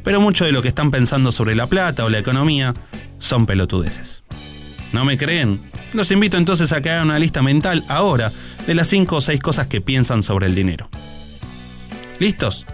Pero 0.03 0.22
mucho 0.22 0.46
de 0.46 0.51
lo 0.51 0.62
que 0.62 0.67
están 0.67 0.91
pensando 0.91 1.31
sobre 1.31 1.55
la 1.55 1.67
plata 1.67 2.05
o 2.05 2.10
la 2.10 2.20
economía 2.20 2.74
son 3.20 3.46
pelotudeces. 3.46 4.24
¿No 4.93 5.05
me 5.05 5.17
creen? 5.17 5.62
Los 5.93 6.12
invito 6.12 6.38
entonces 6.38 6.72
a 6.72 6.81
que 6.81 6.89
hagan 6.89 7.08
una 7.08 7.20
lista 7.20 7.41
mental 7.41 7.84
ahora 7.88 8.31
de 8.65 8.74
las 8.74 8.88
5 8.88 9.15
o 9.15 9.22
6 9.22 9.39
cosas 9.41 9.67
que 9.67 9.81
piensan 9.81 10.24
sobre 10.24 10.48
el 10.48 10.55
dinero. 10.55 10.89
¿Listos? 12.20 12.65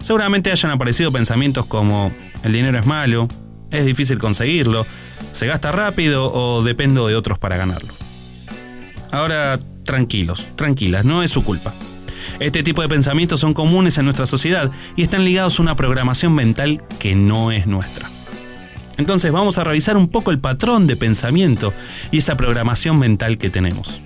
Seguramente 0.00 0.52
hayan 0.52 0.70
aparecido 0.70 1.10
pensamientos 1.10 1.66
como 1.66 2.12
el 2.44 2.52
dinero 2.52 2.78
es 2.78 2.86
malo, 2.86 3.28
es 3.70 3.84
difícil 3.84 4.18
conseguirlo, 4.18 4.86
se 5.32 5.46
gasta 5.46 5.72
rápido 5.72 6.32
o 6.32 6.62
dependo 6.62 7.06
de 7.08 7.16
otros 7.16 7.38
para 7.38 7.56
ganarlo. 7.56 7.92
Ahora, 9.10 9.58
tranquilos, 9.84 10.46
tranquilas, 10.56 11.04
no 11.04 11.22
es 11.22 11.30
su 11.30 11.44
culpa. 11.44 11.72
Este 12.40 12.62
tipo 12.62 12.82
de 12.82 12.88
pensamientos 12.88 13.40
son 13.40 13.54
comunes 13.54 13.98
en 13.98 14.04
nuestra 14.04 14.26
sociedad 14.26 14.70
y 14.96 15.02
están 15.02 15.24
ligados 15.24 15.58
a 15.58 15.62
una 15.62 15.74
programación 15.74 16.34
mental 16.34 16.82
que 16.98 17.14
no 17.14 17.52
es 17.52 17.66
nuestra. 17.66 18.10
Entonces 18.98 19.30
vamos 19.30 19.58
a 19.58 19.64
revisar 19.64 19.96
un 19.96 20.08
poco 20.08 20.30
el 20.30 20.40
patrón 20.40 20.86
de 20.86 20.96
pensamiento 20.96 21.72
y 22.10 22.18
esa 22.18 22.36
programación 22.36 22.98
mental 22.98 23.38
que 23.38 23.48
tenemos. 23.48 24.00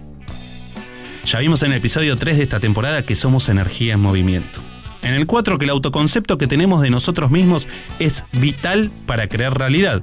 Ya 1.24 1.38
vimos 1.38 1.62
en 1.62 1.72
el 1.72 1.78
episodio 1.78 2.18
3 2.18 2.36
de 2.36 2.42
esta 2.42 2.60
temporada 2.60 3.02
que 3.02 3.16
somos 3.16 3.48
energía 3.48 3.94
en 3.94 4.00
movimiento. 4.00 4.60
En 5.02 5.14
el 5.14 5.26
4 5.26 5.58
que 5.58 5.64
el 5.64 5.70
autoconcepto 5.70 6.36
que 6.36 6.46
tenemos 6.46 6.82
de 6.82 6.90
nosotros 6.90 7.30
mismos 7.30 7.68
es 7.98 8.24
vital 8.32 8.90
para 9.06 9.28
crear 9.28 9.56
realidad. 9.56 10.02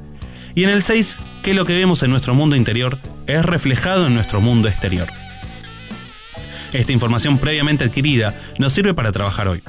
Y 0.56 0.64
en 0.64 0.72
el 0.72 0.82
6 0.82 1.20
que 1.44 1.54
lo 1.54 1.66
que 1.66 1.78
vemos 1.78 2.04
en 2.04 2.10
nuestro 2.10 2.34
mundo 2.34 2.56
interior 2.56 2.98
es 3.28 3.46
reflejado 3.46 4.08
en 4.08 4.16
nuestro 4.16 4.42
mundo 4.42 4.68
exterior. 4.68 5.08
Esta 6.74 6.92
información 6.92 7.38
previamente 7.38 7.86
adquirida 7.86 8.40
nos 8.58 8.74
sirve 8.74 8.94
para 8.94 9.12
trabajar 9.12 9.48
hoy. 9.48 9.64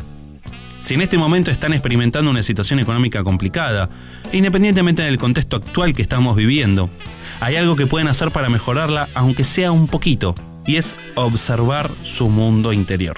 Si 0.78 0.94
en 0.94 1.02
este 1.02 1.18
momento 1.18 1.50
están 1.50 1.72
experimentando 1.72 2.30
una 2.30 2.42
situación 2.42 2.78
económica 2.78 3.22
complicada, 3.22 3.90
independientemente 4.32 5.02
del 5.02 5.18
contexto 5.18 5.56
actual 5.56 5.94
que 5.94 6.02
estamos 6.02 6.36
viviendo, 6.36 6.90
hay 7.40 7.56
algo 7.56 7.76
que 7.76 7.86
pueden 7.86 8.08
hacer 8.08 8.30
para 8.30 8.48
mejorarla, 8.48 9.08
aunque 9.14 9.44
sea 9.44 9.72
un 9.72 9.88
poquito, 9.88 10.34
y 10.66 10.76
es 10.76 10.94
observar 11.16 11.90
su 12.02 12.28
mundo 12.28 12.72
interior. 12.72 13.16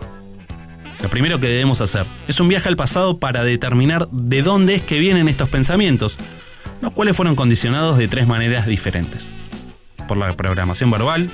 Lo 1.01 1.09
primero 1.09 1.41
que 1.41 1.49
debemos 1.49 1.81
hacer 1.81 2.07
es 2.29 2.39
un 2.39 2.49
viaje 2.49 2.69
al 2.69 2.77
pasado 2.77 3.19
para 3.19 3.43
determinar 3.43 4.09
de 4.11 4.43
dónde 4.43 4.77
es 4.77 4.83
que 4.83 5.01
vienen 5.01 5.29
estos 5.29 5.49
pensamientos, 5.49 6.19
los 6.81 6.93
cuales 6.93 7.17
fueron 7.17 7.35
condicionados 7.35 7.99
de 7.99 8.09
tres 8.09 8.27
maneras 8.27 8.67
diferentes. 8.67 9.33
Por 10.07 10.17
la 10.17 10.33
programación 10.37 10.91
verbal, 10.91 11.31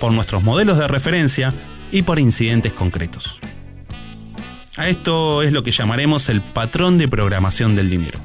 por 0.00 0.12
nuestros 0.12 0.42
modelos 0.42 0.78
de 0.78 0.88
referencia 0.88 1.54
y 1.92 2.02
por 2.02 2.18
incidentes 2.18 2.72
concretos. 2.72 3.38
A 4.76 4.88
esto 4.88 5.42
es 5.42 5.52
lo 5.52 5.62
que 5.62 5.70
llamaremos 5.70 6.30
el 6.30 6.40
patrón 6.40 6.96
de 6.98 7.06
programación 7.06 7.76
del 7.76 7.90
dinero. 7.90 8.18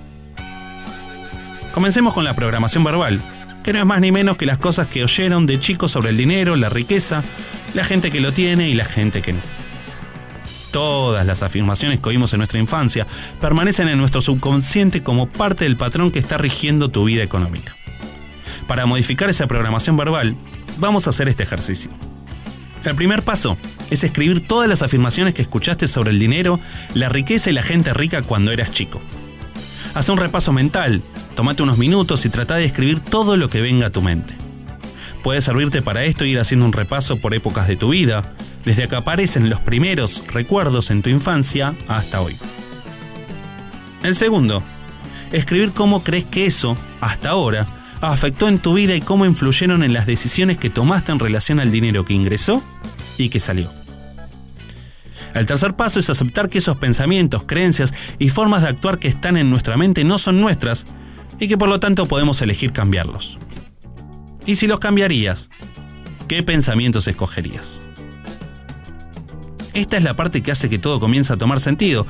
Comencemos 1.74 2.14
con 2.14 2.24
la 2.24 2.36
programación 2.36 2.84
verbal, 2.84 3.22
que 3.64 3.74
no 3.74 3.80
es 3.80 3.86
más 3.86 4.00
ni 4.00 4.12
menos 4.12 4.38
que 4.38 4.46
las 4.46 4.58
cosas 4.58 4.88
que 4.88 5.04
oyeron 5.04 5.46
de 5.46 5.60
chicos 5.60 5.92
sobre 5.92 6.10
el 6.10 6.18
dinero, 6.18 6.56
la 6.56 6.70
riqueza, 6.70 7.24
la 7.74 7.84
gente 7.84 8.10
que 8.10 8.22
lo 8.22 8.32
tiene 8.32 8.70
y 8.70 8.74
la 8.74 8.86
gente 8.86 9.22
que 9.22 9.34
no. 9.34 9.42
Todas 10.72 11.26
las 11.26 11.44
afirmaciones 11.44 12.00
que 12.00 12.10
oímos 12.10 12.32
en 12.34 12.40
nuestra 12.40 12.60
infancia 12.60 13.06
permanecen 13.42 13.90
en 13.90 13.98
nuestro 13.98 14.22
subconsciente 14.22 15.04
como 15.04 15.28
parte 15.28 15.66
del 15.66 15.76
patrón 15.76 16.12
que 16.12 16.20
está 16.20 16.38
rigiendo 16.38 16.90
tu 16.90 17.04
vida 17.04 17.24
económica. 17.24 17.76
Para 18.68 18.86
modificar 18.86 19.30
esa 19.30 19.48
programación 19.48 19.98
verbal, 19.98 20.36
vamos 20.78 21.08
a 21.08 21.10
hacer 21.10 21.28
este 21.28 21.44
ejercicio. 21.44 21.92
El 22.88 22.96
primer 22.96 23.24
paso 23.24 23.58
es 23.90 24.06
escribir 24.06 24.48
todas 24.48 24.70
las 24.70 24.82
afirmaciones 24.82 25.34
que 25.34 25.42
escuchaste 25.42 25.90
sobre 25.90 26.12
el 26.12 26.20
dinero, 26.20 26.58
la 26.94 27.10
riqueza 27.10 27.50
y 27.50 27.54
la 27.54 27.62
gente 27.62 27.94
rica 27.94 28.22
cuando 28.22 28.52
eras 28.52 28.72
chico. 28.72 29.02
Haz 29.94 30.08
un 30.08 30.18
repaso 30.18 30.54
mental, 30.54 31.02
tomate 31.36 31.64
unos 31.64 31.78
minutos 31.78 32.26
y 32.26 32.30
trata 32.30 32.56
de 32.56 32.64
escribir 32.64 33.02
todo 33.02 33.36
lo 33.36 33.50
que 33.50 33.60
venga 33.60 33.88
a 33.88 33.90
tu 33.90 34.02
mente. 34.02 34.36
Puede 35.22 35.42
servirte 35.42 35.82
para 35.82 36.06
esto 36.06 36.24
ir 36.24 36.40
haciendo 36.40 36.66
un 36.66 36.72
repaso 36.72 37.18
por 37.18 37.34
épocas 37.34 37.68
de 37.68 37.76
tu 37.76 37.90
vida, 37.90 38.34
desde 38.64 38.88
que 38.88 38.96
aparecen 38.96 39.50
los 39.50 39.60
primeros 39.60 40.24
recuerdos 40.28 40.90
en 40.90 41.02
tu 41.02 41.10
infancia 41.10 41.76
hasta 41.90 42.22
hoy. 42.22 42.38
El 44.02 44.16
segundo, 44.16 44.64
escribir 45.34 45.74
cómo 45.74 46.04
crees 46.04 46.24
que 46.24 46.46
eso, 46.46 46.78
hasta 47.02 47.32
ahora, 47.32 47.68
afectó 48.02 48.48
en 48.48 48.60
tu 48.60 48.74
vida 48.74 48.96
y 48.96 49.02
cómo 49.02 49.26
influyeron 49.26 49.84
en 49.84 49.94
las 49.94 50.06
decisiones 50.06 50.58
que 50.58 50.70
tomaste 50.70 51.12
en 51.12 51.20
relación 51.20 51.60
al 51.60 51.72
dinero 51.72 52.06
que 52.06 52.14
ingresó 52.14 52.64
y 53.18 53.30
que 53.30 53.40
salió. 53.40 53.72
El 55.34 55.46
tercer 55.46 55.76
paso 55.76 56.00
es 56.00 56.10
aceptar 56.10 56.50
que 56.50 56.58
esos 56.58 56.78
pensamientos, 56.78 57.44
creencias 57.44 57.94
y 58.18 58.30
formas 58.30 58.64
de 58.64 58.70
actuar 58.70 58.98
que 58.98 59.08
están 59.08 59.38
en 59.38 59.50
nuestra 59.50 59.78
mente 59.78 60.04
no 60.04 60.18
son 60.18 60.42
nuestras 60.42 60.86
y 61.40 61.48
que 61.48 61.58
por 61.58 61.70
lo 61.70 61.80
tanto 61.80 62.08
podemos 62.08 62.42
elegir 62.42 62.72
cambiarlos. 62.72 63.38
¿Y 64.46 64.56
si 64.56 64.68
los 64.68 64.80
cambiarías? 64.80 65.50
¿Qué 66.28 66.42
pensamientos 66.42 67.08
escogerías? 67.08 67.80
Esta 69.78 69.96
es 69.96 70.02
la 70.02 70.16
parte 70.16 70.42
que 70.42 70.52
hace 70.52 70.72
que 70.72 70.80
todo 70.80 71.00
comience 71.00 71.32
a 71.32 71.38
tomar 71.38 71.60
sentido. 71.60 72.08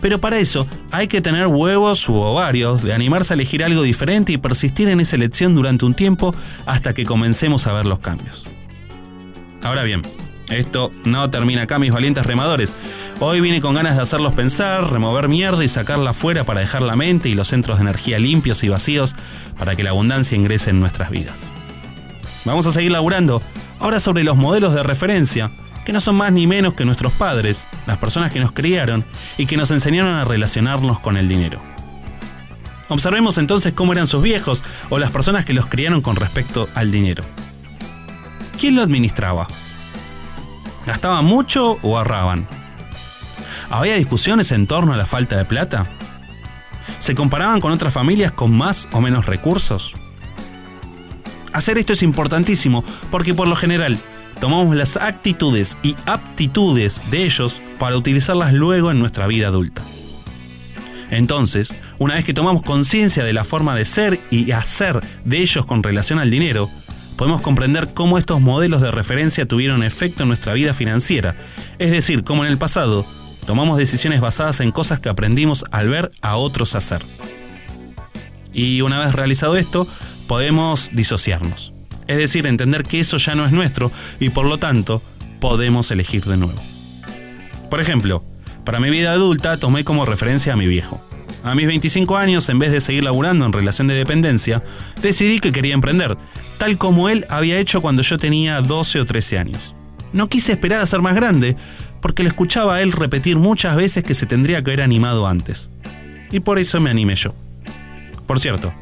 Pero 0.00 0.22
para 0.22 0.38
eso 0.38 0.66
hay 0.90 1.06
que 1.06 1.20
tener 1.20 1.48
huevos 1.48 2.08
u 2.08 2.14
ovarios 2.14 2.82
de 2.82 2.94
animarse 2.94 3.34
a 3.34 3.36
elegir 3.36 3.62
algo 3.62 3.82
diferente 3.82 4.32
y 4.32 4.38
persistir 4.38 4.88
en 4.88 5.00
esa 5.00 5.16
elección 5.16 5.54
durante 5.54 5.84
un 5.84 5.92
tiempo 5.92 6.34
hasta 6.64 6.94
que 6.94 7.04
comencemos 7.04 7.66
a 7.66 7.74
ver 7.74 7.84
los 7.84 7.98
cambios. 7.98 8.44
Ahora 9.62 9.82
bien, 9.82 10.00
esto 10.48 10.92
no 11.04 11.28
termina 11.28 11.64
acá, 11.64 11.78
mis 11.78 11.92
valientes 11.92 12.24
remadores. 12.24 12.72
Hoy 13.18 13.42
vine 13.42 13.60
con 13.60 13.74
ganas 13.74 13.96
de 13.96 14.02
hacerlos 14.02 14.34
pensar, 14.34 14.90
remover 14.90 15.28
mierda 15.28 15.62
y 15.62 15.68
sacarla 15.68 16.14
fuera 16.14 16.44
para 16.44 16.60
dejar 16.60 16.80
la 16.80 16.96
mente 16.96 17.28
y 17.28 17.34
los 17.34 17.48
centros 17.48 17.76
de 17.76 17.82
energía 17.82 18.18
limpios 18.18 18.64
y 18.64 18.70
vacíos 18.70 19.14
para 19.58 19.76
que 19.76 19.82
la 19.82 19.90
abundancia 19.90 20.38
ingrese 20.38 20.70
en 20.70 20.80
nuestras 20.80 21.10
vidas. 21.10 21.38
Vamos 22.46 22.64
a 22.64 22.72
seguir 22.72 22.92
laburando 22.92 23.42
ahora 23.78 24.00
sobre 24.00 24.24
los 24.24 24.38
modelos 24.38 24.72
de 24.72 24.82
referencia 24.82 25.50
que 25.90 25.94
no 25.94 26.00
son 26.00 26.14
más 26.14 26.30
ni 26.30 26.46
menos 26.46 26.74
que 26.74 26.84
nuestros 26.84 27.12
padres, 27.14 27.66
las 27.88 27.98
personas 27.98 28.30
que 28.30 28.38
nos 28.38 28.52
criaron 28.52 29.04
y 29.38 29.46
que 29.46 29.56
nos 29.56 29.72
enseñaron 29.72 30.14
a 30.14 30.24
relacionarnos 30.24 31.00
con 31.00 31.16
el 31.16 31.26
dinero. 31.26 31.60
Observemos 32.88 33.38
entonces 33.38 33.72
cómo 33.72 33.92
eran 33.92 34.06
sus 34.06 34.22
viejos 34.22 34.62
o 34.88 35.00
las 35.00 35.10
personas 35.10 35.44
que 35.44 35.52
los 35.52 35.66
criaron 35.66 36.00
con 36.00 36.14
respecto 36.14 36.68
al 36.76 36.92
dinero. 36.92 37.24
¿Quién 38.56 38.76
lo 38.76 38.82
administraba? 38.82 39.48
¿Gastaban 40.86 41.24
mucho 41.24 41.80
o 41.82 41.98
ahorraban? 41.98 42.46
¿Había 43.68 43.96
discusiones 43.96 44.52
en 44.52 44.68
torno 44.68 44.92
a 44.92 44.96
la 44.96 45.06
falta 45.06 45.36
de 45.36 45.44
plata? 45.44 45.88
¿Se 47.00 47.16
comparaban 47.16 47.60
con 47.60 47.72
otras 47.72 47.92
familias 47.92 48.30
con 48.30 48.56
más 48.56 48.86
o 48.92 49.00
menos 49.00 49.26
recursos? 49.26 49.94
Hacer 51.52 51.78
esto 51.78 51.94
es 51.94 52.04
importantísimo 52.04 52.84
porque 53.10 53.34
por 53.34 53.48
lo 53.48 53.56
general 53.56 53.98
tomamos 54.40 54.74
las 54.74 54.96
actitudes 54.96 55.76
y 55.82 55.94
aptitudes 56.06 57.10
de 57.10 57.24
ellos 57.24 57.60
para 57.78 57.96
utilizarlas 57.96 58.52
luego 58.52 58.90
en 58.90 58.98
nuestra 58.98 59.26
vida 59.26 59.48
adulta. 59.48 59.82
Entonces, 61.10 61.74
una 61.98 62.14
vez 62.14 62.24
que 62.24 62.34
tomamos 62.34 62.62
conciencia 62.62 63.24
de 63.24 63.32
la 63.32 63.44
forma 63.44 63.74
de 63.74 63.84
ser 63.84 64.18
y 64.30 64.52
hacer 64.52 65.00
de 65.24 65.38
ellos 65.38 65.66
con 65.66 65.82
relación 65.82 66.18
al 66.18 66.30
dinero, 66.30 66.70
podemos 67.16 67.40
comprender 67.42 67.92
cómo 67.92 68.16
estos 68.16 68.40
modelos 68.40 68.80
de 68.80 68.90
referencia 68.90 69.46
tuvieron 69.46 69.82
efecto 69.82 70.22
en 70.22 70.28
nuestra 70.28 70.54
vida 70.54 70.72
financiera, 70.72 71.36
es 71.78 71.90
decir, 71.90 72.24
cómo 72.24 72.44
en 72.44 72.50
el 72.50 72.58
pasado 72.58 73.04
tomamos 73.44 73.76
decisiones 73.76 74.20
basadas 74.20 74.60
en 74.60 74.72
cosas 74.72 75.00
que 75.00 75.08
aprendimos 75.08 75.64
al 75.70 75.88
ver 75.88 76.10
a 76.22 76.36
otros 76.36 76.74
hacer. 76.74 77.02
Y 78.52 78.80
una 78.80 78.98
vez 78.98 79.14
realizado 79.14 79.56
esto, 79.56 79.86
podemos 80.26 80.90
disociarnos 80.92 81.72
es 82.10 82.16
decir, 82.16 82.46
entender 82.46 82.82
que 82.82 82.98
eso 82.98 83.18
ya 83.18 83.36
no 83.36 83.46
es 83.46 83.52
nuestro 83.52 83.92
y 84.18 84.30
por 84.30 84.44
lo 84.44 84.58
tanto 84.58 85.00
podemos 85.38 85.92
elegir 85.92 86.24
de 86.24 86.36
nuevo. 86.36 86.60
Por 87.70 87.80
ejemplo, 87.80 88.24
para 88.64 88.80
mi 88.80 88.90
vida 88.90 89.12
adulta 89.12 89.58
tomé 89.58 89.84
como 89.84 90.04
referencia 90.04 90.52
a 90.52 90.56
mi 90.56 90.66
viejo. 90.66 91.00
A 91.44 91.54
mis 91.54 91.68
25 91.68 92.16
años, 92.16 92.48
en 92.48 92.58
vez 92.58 92.72
de 92.72 92.80
seguir 92.80 93.04
laburando 93.04 93.46
en 93.46 93.52
relación 93.52 93.86
de 93.86 93.94
dependencia, 93.94 94.64
decidí 95.00 95.38
que 95.38 95.52
quería 95.52 95.74
emprender, 95.74 96.18
tal 96.58 96.78
como 96.78 97.08
él 97.08 97.26
había 97.30 97.58
hecho 97.58 97.80
cuando 97.80 98.02
yo 98.02 98.18
tenía 98.18 98.60
12 98.60 99.00
o 99.00 99.06
13 99.06 99.38
años. 99.38 99.74
No 100.12 100.28
quise 100.28 100.50
esperar 100.50 100.80
a 100.80 100.86
ser 100.86 101.00
más 101.00 101.14
grande, 101.14 101.56
porque 102.02 102.24
le 102.24 102.30
escuchaba 102.30 102.74
a 102.74 102.82
él 102.82 102.90
repetir 102.90 103.36
muchas 103.36 103.76
veces 103.76 104.02
que 104.02 104.14
se 104.14 104.26
tendría 104.26 104.64
que 104.64 104.70
haber 104.72 104.82
animado 104.82 105.28
antes. 105.28 105.70
Y 106.32 106.40
por 106.40 106.58
eso 106.58 106.80
me 106.80 106.90
animé 106.90 107.14
yo. 107.14 107.34
Por 108.26 108.40
cierto, 108.40 108.72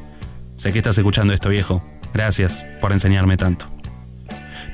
sé 0.57 0.73
que 0.73 0.79
estás 0.79 0.97
escuchando 0.97 1.35
esto 1.35 1.51
viejo, 1.51 1.85
Gracias 2.19 2.65
por 2.81 2.91
enseñarme 2.91 3.37
tanto. 3.37 3.67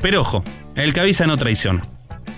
Pero 0.01 0.23
ojo, 0.23 0.43
el 0.77 0.95
que 0.95 1.01
avisa 1.01 1.27
no 1.27 1.37
traiciona. 1.37 1.83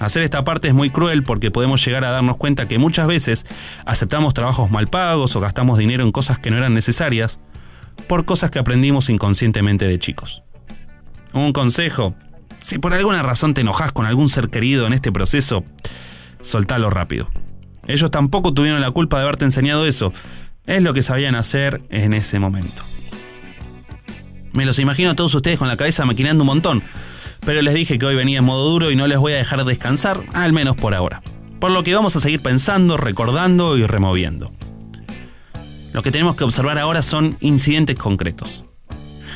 Hacer 0.01 0.25
esta 0.25 0.43
parte 0.43 0.67
es 0.67 0.75
muy 0.75 0.91
cruel 0.91 1.23
porque 1.23 1.53
podemos 1.53 1.85
llegar 1.87 2.05
a 2.05 2.11
darnos 2.11 2.39
cuenta 2.39 2.67
que 2.67 2.81
muchas 2.81 3.07
veces 3.07 3.47
aceptamos 3.85 4.35
trabajos 4.35 4.69
mal 4.73 4.89
pagos 4.89 5.37
o 5.37 5.41
gastamos 5.41 5.79
dinero 5.79 6.03
en 6.03 6.11
cosas 6.11 6.41
que 6.41 6.51
no 6.51 6.57
eran 6.57 6.75
necesarias 6.75 7.39
por 8.09 8.25
cosas 8.25 8.51
que 8.51 8.59
aprendimos 8.59 9.09
inconscientemente 9.09 9.87
de 9.87 9.97
chicos. 10.01 10.43
Un 11.33 11.53
consejo, 11.53 12.17
si 12.61 12.81
por 12.81 12.93
alguna 12.93 13.23
razón 13.23 13.55
te 13.55 13.61
enojas 13.61 13.93
con 13.93 14.07
algún 14.07 14.29
ser 14.29 14.51
querido 14.51 14.89
en 14.89 14.93
este 14.93 15.13
proceso, 15.13 15.65
soltalo 16.41 16.91
rápido. 16.91 17.31
Ellos 17.87 18.11
tampoco 18.11 18.53
tuvieron 18.53 18.81
la 18.81 18.91
culpa 18.91 19.19
de 19.19 19.23
haberte 19.23 19.45
enseñado 19.45 19.87
eso, 19.87 20.13
es 20.67 20.83
lo 20.83 20.93
que 20.93 21.05
sabían 21.05 21.37
hacer 21.37 21.81
en 21.91 22.13
ese 22.13 22.41
momento. 22.41 22.83
Me 24.57 24.65
los 24.65 24.79
imagino 24.79 25.11
a 25.11 25.15
todos 25.15 25.35
ustedes 25.35 25.59
con 25.59 25.69
la 25.69 25.77
cabeza 25.77 26.07
maquinando 26.07 26.43
un 26.43 26.47
montón. 26.47 26.83
Pero 27.45 27.61
les 27.61 27.75
dije 27.75 27.99
que 27.99 28.07
hoy 28.07 28.17
venía 28.17 28.39
en 28.39 28.45
modo 28.45 28.71
duro 28.71 28.91
y 28.91 28.97
no 28.97 29.07
les 29.07 29.19
voy 29.19 29.35
a 29.35 29.37
dejar 29.37 29.63
descansar, 29.67 30.23
al 30.33 30.55
menos 30.55 30.77
por 30.77 30.95
ahora. 30.95 31.23
Por 31.61 31.73
lo 31.73 31.85
que 31.85 31.95
vamos 31.95 32.17
a 32.17 32.21
seguir 32.21 32.41
pensando, 32.41 32.97
recordando 32.97 33.77
y 33.77 33.87
removiendo. 33.87 34.51
Lo 35.93 36.03
que 36.03 36.11
tenemos 36.11 36.37
que 36.37 36.45
observar 36.45 36.79
ahora 36.79 37.03
son 37.03 37.37
incidentes 37.41 37.97
concretos. 37.97 38.65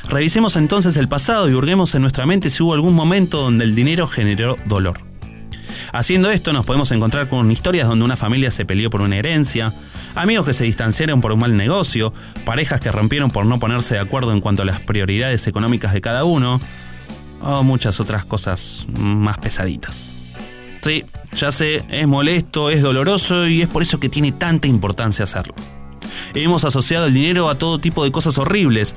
Revisemos 0.08 0.56
entonces 0.56 0.96
el 0.96 1.06
pasado 1.06 1.50
y 1.50 1.54
hurguemos 1.54 1.94
en 1.94 2.00
nuestra 2.00 2.24
mente 2.24 2.48
si 2.48 2.62
hubo 2.62 2.72
algún 2.72 2.94
momento 2.94 3.42
donde 3.42 3.64
el 3.64 3.74
dinero 3.74 4.06
generó 4.06 4.56
dolor. 4.64 5.02
Haciendo 5.92 6.30
esto 6.30 6.54
nos 6.54 6.64
podemos 6.64 6.90
encontrar 6.92 7.28
con 7.28 7.50
historias 7.50 7.86
donde 7.86 8.06
una 8.06 8.16
familia 8.16 8.50
se 8.50 8.64
peleó 8.64 8.88
por 8.88 9.02
una 9.02 9.18
herencia, 9.18 9.74
amigos 10.14 10.46
que 10.46 10.52
se 10.52 10.64
distanciaron 10.64 11.20
por 11.20 11.32
un 11.32 11.40
mal 11.40 11.56
negocio, 11.56 12.12
parejas 12.44 12.80
que 12.80 12.92
rompieron 12.92 13.30
por 13.30 13.46
no 13.46 13.58
ponerse 13.58 13.94
de 13.94 14.00
acuerdo 14.00 14.32
en 14.32 14.40
cuanto 14.40 14.62
a 14.62 14.64
las 14.66 14.80
prioridades 14.80 15.46
económicas 15.46 15.92
de 15.92 16.00
cada 16.00 16.24
uno, 16.24 16.60
o 17.42 17.62
muchas 17.62 18.00
otras 18.00 18.24
cosas 18.24 18.86
más 18.98 19.38
pesaditas. 19.38 20.10
Sí, 20.82 21.04
ya 21.34 21.52
sé, 21.52 21.84
es 21.88 22.06
molesto, 22.06 22.70
es 22.70 22.82
doloroso 22.82 23.46
y 23.46 23.62
es 23.62 23.68
por 23.68 23.82
eso 23.82 24.00
que 24.00 24.08
tiene 24.08 24.32
tanta 24.32 24.66
importancia 24.66 25.24
hacerlo. 25.24 25.54
Hemos 26.34 26.64
asociado 26.64 27.06
el 27.06 27.14
dinero 27.14 27.48
a 27.48 27.56
todo 27.56 27.78
tipo 27.78 28.04
de 28.04 28.12
cosas 28.12 28.38
horribles. 28.38 28.96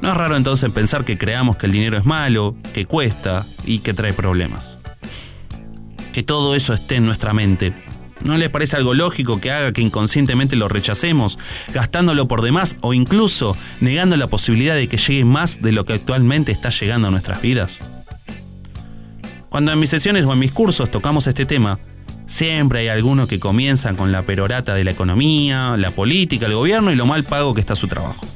No 0.00 0.10
es 0.10 0.14
raro 0.14 0.36
entonces 0.36 0.70
pensar 0.70 1.04
que 1.04 1.16
creamos 1.18 1.56
que 1.56 1.66
el 1.66 1.72
dinero 1.72 1.96
es 1.96 2.04
malo, 2.04 2.54
que 2.74 2.86
cuesta 2.86 3.46
y 3.64 3.78
que 3.78 3.94
trae 3.94 4.12
problemas. 4.12 4.78
Que 6.12 6.22
todo 6.22 6.54
eso 6.54 6.74
esté 6.74 6.96
en 6.96 7.06
nuestra 7.06 7.32
mente. 7.32 7.72
¿No 8.24 8.36
les 8.36 8.50
parece 8.50 8.76
algo 8.76 8.94
lógico 8.94 9.40
que 9.40 9.50
haga 9.50 9.72
que 9.72 9.80
inconscientemente 9.80 10.56
lo 10.56 10.68
rechacemos, 10.68 11.38
gastándolo 11.72 12.28
por 12.28 12.42
demás 12.42 12.76
o 12.80 12.94
incluso 12.94 13.56
negando 13.80 14.16
la 14.16 14.28
posibilidad 14.28 14.74
de 14.74 14.88
que 14.88 14.96
llegue 14.96 15.24
más 15.24 15.60
de 15.60 15.72
lo 15.72 15.84
que 15.84 15.94
actualmente 15.94 16.52
está 16.52 16.70
llegando 16.70 17.08
a 17.08 17.10
nuestras 17.10 17.42
vidas? 17.42 17.78
Cuando 19.48 19.72
en 19.72 19.80
mis 19.80 19.90
sesiones 19.90 20.24
o 20.24 20.32
en 20.32 20.38
mis 20.38 20.52
cursos 20.52 20.90
tocamos 20.90 21.26
este 21.26 21.44
tema, 21.44 21.78
Siempre 22.32 22.80
hay 22.80 22.88
alguno 22.88 23.26
que 23.26 23.38
comienza 23.38 23.92
con 23.92 24.10
la 24.10 24.22
perorata 24.22 24.74
de 24.74 24.84
la 24.84 24.92
economía, 24.92 25.76
la 25.76 25.90
política, 25.90 26.46
el 26.46 26.54
gobierno 26.54 26.90
y 26.90 26.94
lo 26.94 27.04
mal 27.04 27.24
pago 27.24 27.52
que 27.52 27.60
está 27.60 27.76
su 27.76 27.88
trabajo. 27.88 28.26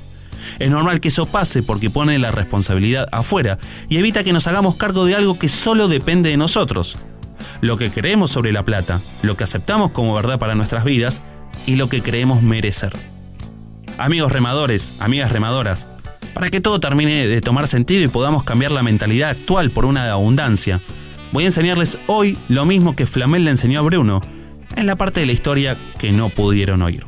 Es 0.59 0.71
normal 0.71 1.01
que 1.01 1.09
eso 1.09 1.25
pase 1.25 1.63
porque 1.63 1.89
pone 1.89 2.19
la 2.19 2.31
responsabilidad 2.31 3.09
afuera 3.11 3.59
y 3.89 3.97
evita 3.97 4.23
que 4.23 4.35
nos 4.35 4.47
hagamos 4.47 4.77
cargo 4.77 5.07
de 5.07 5.15
algo 5.15 5.39
que 5.39 5.49
solo 5.49 5.89
depende 5.89 6.29
de 6.29 6.37
nosotros. 6.37 6.99
Lo 7.61 7.77
que 7.77 7.91
creemos 7.91 8.31
sobre 8.31 8.53
la 8.53 8.65
plata, 8.65 9.01
lo 9.23 9.37
que 9.37 9.45
aceptamos 9.45 9.91
como 9.91 10.15
verdad 10.15 10.39
para 10.39 10.55
nuestras 10.55 10.85
vidas 10.85 11.23
y 11.67 11.77
lo 11.77 11.89
que 11.89 12.03
creemos 12.03 12.43
merecer. 12.43 12.97
Amigos 13.99 14.33
remadores, 14.33 15.01
amigas 15.01 15.33
remadoras, 15.33 15.89
para 16.35 16.49
que 16.49 16.61
todo 16.61 16.81
termine 16.81 17.27
de 17.27 17.41
tomar 17.41 17.67
sentido 17.67 18.05
y 18.05 18.09
podamos 18.09 18.45
cambiar 18.45 18.71
la 18.73 18.83
mentalidad 18.83 19.31
actual 19.31 19.71
por 19.71 19.87
una 19.87 20.05
de 20.05 20.11
abundancia, 20.11 20.81
voy 21.33 21.45
a 21.45 21.47
enseñarles 21.47 21.99
hoy 22.07 22.39
lo 22.49 22.67
mismo 22.67 22.95
que 22.95 23.07
Flamel 23.07 23.45
le 23.45 23.53
enseñó 23.53 23.81
a 23.81 23.83
Bruno, 23.83 24.21
en 24.75 24.87
la 24.87 24.97
parte 24.97 25.21
de 25.21 25.27
la 25.27 25.33
historia 25.33 25.77
que 25.99 26.13
no 26.13 26.29
pudieron 26.29 26.83
oír. 26.83 27.07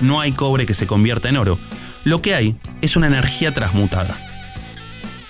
No 0.00 0.20
hay 0.20 0.32
cobre 0.32 0.64
que 0.64 0.74
se 0.74 0.86
convierta 0.86 1.28
en 1.28 1.36
oro, 1.36 1.58
lo 2.04 2.22
que 2.22 2.34
hay 2.34 2.56
es 2.80 2.96
una 2.96 3.08
energía 3.08 3.52
transmutada. 3.52 4.27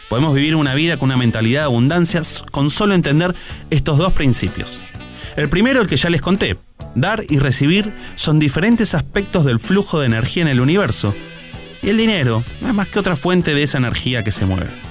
Podemos 0.08 0.34
vivir 0.34 0.56
una 0.56 0.74
vida 0.74 0.96
con 0.96 1.08
una 1.08 1.16
mentalidad 1.16 1.62
de 1.62 1.66
abundancia 1.66 2.22
con 2.50 2.70
solo 2.70 2.94
entender 2.94 3.34
estos 3.70 3.98
dos 3.98 4.12
principios. 4.12 4.80
El 5.36 5.48
primero, 5.48 5.82
el 5.82 5.88
que 5.88 5.96
ya 5.96 6.10
les 6.10 6.22
conté, 6.22 6.56
dar 6.94 7.24
y 7.28 7.38
recibir 7.38 7.92
son 8.14 8.38
diferentes 8.38 8.94
aspectos 8.94 9.44
del 9.44 9.60
flujo 9.60 10.00
de 10.00 10.06
energía 10.06 10.42
en 10.42 10.48
el 10.48 10.60
universo, 10.60 11.14
y 11.82 11.90
el 11.90 11.96
dinero 11.96 12.44
no 12.60 12.68
es 12.68 12.74
más 12.74 12.88
que 12.88 12.98
otra 12.98 13.16
fuente 13.16 13.54
de 13.54 13.62
esa 13.62 13.78
energía 13.78 14.24
que 14.24 14.32
se 14.32 14.46
mueve 14.46 14.88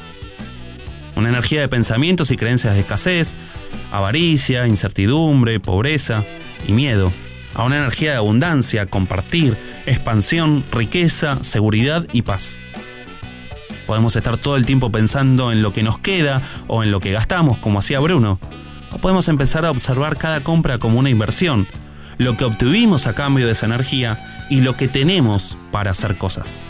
una 1.17 1.29
energía 1.29 1.61
de 1.61 1.67
pensamientos 1.67 2.29
y 2.29 2.37
creencias 2.37 2.75
de 2.75 2.81
escasez, 2.81 3.33
avaricia, 3.91 4.67
incertidumbre, 4.67 5.59
pobreza 5.59 6.23
y 6.67 6.73
miedo, 6.73 7.11
a 7.55 7.63
una 7.63 7.77
energía 7.77 8.11
de 8.11 8.17
abundancia, 8.17 8.85
compartir, 8.85 9.57
expansión, 9.87 10.63
riqueza, 10.71 11.43
seguridad 11.43 12.05
y 12.13 12.21
paz. 12.21 12.59
Podemos 13.87 14.17
estar 14.17 14.37
todo 14.37 14.57
el 14.57 14.65
tiempo 14.65 14.91
pensando 14.91 15.53
en 15.53 15.61
lo 15.61 15.71
que 15.71 15.81
nos 15.81 15.97
queda 15.97 16.41
o 16.67 16.83
en 16.83 16.91
lo 16.91 16.99
que 16.99 17.13
gastamos, 17.13 17.57
como 17.57 17.79
hacía 17.79 18.01
Bruno. 18.01 18.37
O 18.91 18.97
podemos 18.97 19.29
empezar 19.29 19.65
a 19.65 19.71
observar 19.71 20.17
cada 20.17 20.41
compra 20.41 20.77
como 20.77 20.99
una 20.99 21.09
inversión, 21.09 21.67
lo 22.17 22.35
que 22.35 22.43
obtuvimos 22.43 23.07
a 23.07 23.15
cambio 23.15 23.45
de 23.45 23.53
esa 23.53 23.65
energía 23.65 24.45
y 24.49 24.59
lo 24.59 24.75
que 24.75 24.89
tenemos 24.89 25.57
para 25.71 25.91
hacer 25.91 26.17
cosas. 26.17 26.61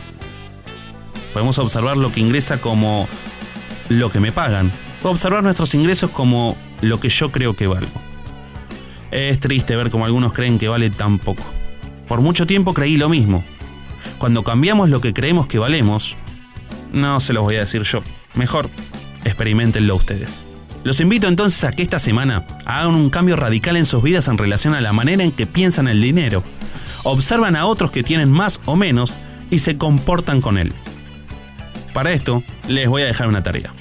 Podemos 1.33 1.57
observar 1.57 1.97
lo 1.97 2.11
que 2.11 2.19
ingresa 2.19 2.61
como 2.61 3.09
lo 3.89 4.11
que 4.11 4.19
me 4.19 4.31
pagan, 4.31 4.71
o 5.01 5.09
observar 5.09 5.43
nuestros 5.43 5.73
ingresos 5.73 6.11
como 6.11 6.55
lo 6.81 6.99
que 6.99 7.09
yo 7.09 7.31
creo 7.31 7.55
que 7.55 7.65
valgo. 7.65 8.01
Es 9.09 9.39
triste 9.39 9.75
ver 9.75 9.89
cómo 9.89 10.05
algunos 10.05 10.33
creen 10.33 10.59
que 10.59 10.67
vale 10.67 10.91
tan 10.91 11.17
poco. 11.17 11.43
Por 12.07 12.21
mucho 12.21 12.45
tiempo 12.45 12.73
creí 12.73 12.95
lo 12.95 13.09
mismo. 13.09 13.43
Cuando 14.19 14.43
cambiamos 14.43 14.89
lo 14.89 15.01
que 15.01 15.13
creemos 15.13 15.47
que 15.47 15.59
valemos, 15.59 16.15
no 16.93 17.19
se 17.19 17.33
los 17.33 17.43
voy 17.43 17.55
a 17.55 17.61
decir 17.61 17.83
yo. 17.83 18.01
Mejor, 18.35 18.69
experimentenlo 19.23 19.95
ustedes. 19.95 20.45
Los 20.83 20.99
invito 20.99 21.27
entonces 21.27 21.63
a 21.63 21.71
que 21.71 21.83
esta 21.83 21.99
semana 21.99 22.45
hagan 22.65 22.95
un 22.95 23.09
cambio 23.09 23.35
radical 23.35 23.75
en 23.75 23.85
sus 23.85 24.01
vidas 24.01 24.27
en 24.27 24.37
relación 24.37 24.73
a 24.73 24.81
la 24.81 24.93
manera 24.93 25.23
en 25.23 25.31
que 25.31 25.45
piensan 25.45 25.87
el 25.87 26.01
dinero. 26.01 26.43
Observan 27.03 27.55
a 27.55 27.65
otros 27.65 27.91
que 27.91 28.03
tienen 28.03 28.31
más 28.31 28.61
o 28.65 28.75
menos 28.75 29.17
y 29.49 29.59
se 29.59 29.77
comportan 29.77 30.41
con 30.41 30.57
él. 30.57 30.73
Para 31.93 32.11
esto, 32.11 32.43
les 32.67 32.87
voy 32.87 33.01
a 33.01 33.05
dejar 33.05 33.27
una 33.27 33.43
tarea. 33.43 33.73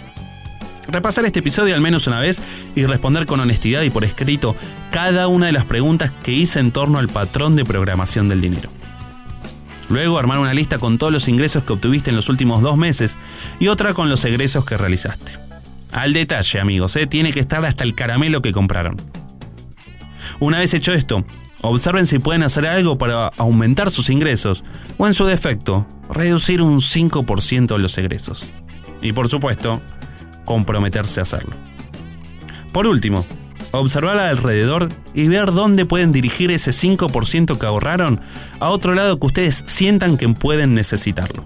Repasar 0.88 1.24
este 1.24 1.40
episodio 1.40 1.74
al 1.74 1.80
menos 1.80 2.06
una 2.06 2.20
vez 2.20 2.40
y 2.74 2.86
responder 2.86 3.26
con 3.26 3.40
honestidad 3.40 3.82
y 3.82 3.90
por 3.90 4.04
escrito 4.04 4.54
cada 4.90 5.28
una 5.28 5.46
de 5.46 5.52
las 5.52 5.64
preguntas 5.64 6.12
que 6.22 6.32
hice 6.32 6.60
en 6.60 6.72
torno 6.72 6.98
al 6.98 7.08
patrón 7.08 7.56
de 7.56 7.64
programación 7.64 8.28
del 8.28 8.40
dinero. 8.40 8.70
Luego 9.88 10.18
armar 10.18 10.38
una 10.38 10.54
lista 10.54 10.78
con 10.78 10.98
todos 10.98 11.12
los 11.12 11.28
ingresos 11.28 11.62
que 11.62 11.72
obtuviste 11.72 12.10
en 12.10 12.16
los 12.16 12.28
últimos 12.28 12.62
dos 12.62 12.76
meses 12.76 13.16
y 13.60 13.68
otra 13.68 13.94
con 13.94 14.08
los 14.08 14.24
egresos 14.24 14.64
que 14.64 14.76
realizaste. 14.76 15.32
Al 15.92 16.12
detalle, 16.12 16.60
amigos, 16.60 16.96
¿eh? 16.96 17.06
tiene 17.06 17.32
que 17.32 17.40
estar 17.40 17.64
hasta 17.64 17.84
el 17.84 17.94
caramelo 17.94 18.42
que 18.42 18.52
compraron. 18.52 18.96
Una 20.40 20.58
vez 20.58 20.74
hecho 20.74 20.92
esto, 20.92 21.24
observen 21.62 22.06
si 22.06 22.18
pueden 22.18 22.42
hacer 22.42 22.66
algo 22.66 22.98
para 22.98 23.28
aumentar 23.38 23.90
sus 23.90 24.10
ingresos 24.10 24.64
o 24.98 25.06
en 25.06 25.14
su 25.14 25.24
defecto, 25.24 25.86
reducir 26.10 26.60
un 26.62 26.80
5% 26.80 27.68
de 27.68 27.78
los 27.78 27.96
egresos. 27.96 28.46
Y 29.00 29.12
por 29.12 29.28
supuesto, 29.28 29.80
comprometerse 30.44 31.20
a 31.20 31.22
hacerlo. 31.22 31.54
Por 32.72 32.86
último, 32.86 33.24
observar 33.80 34.18
alrededor 34.18 34.88
y 35.14 35.28
ver 35.28 35.52
dónde 35.52 35.86
pueden 35.86 36.12
dirigir 36.12 36.50
ese 36.50 36.70
5% 36.70 37.58
que 37.58 37.66
ahorraron 37.66 38.20
a 38.60 38.68
otro 38.68 38.94
lado 38.94 39.18
que 39.18 39.26
ustedes 39.26 39.64
sientan 39.66 40.16
que 40.16 40.28
pueden 40.28 40.74
necesitarlo. 40.74 41.44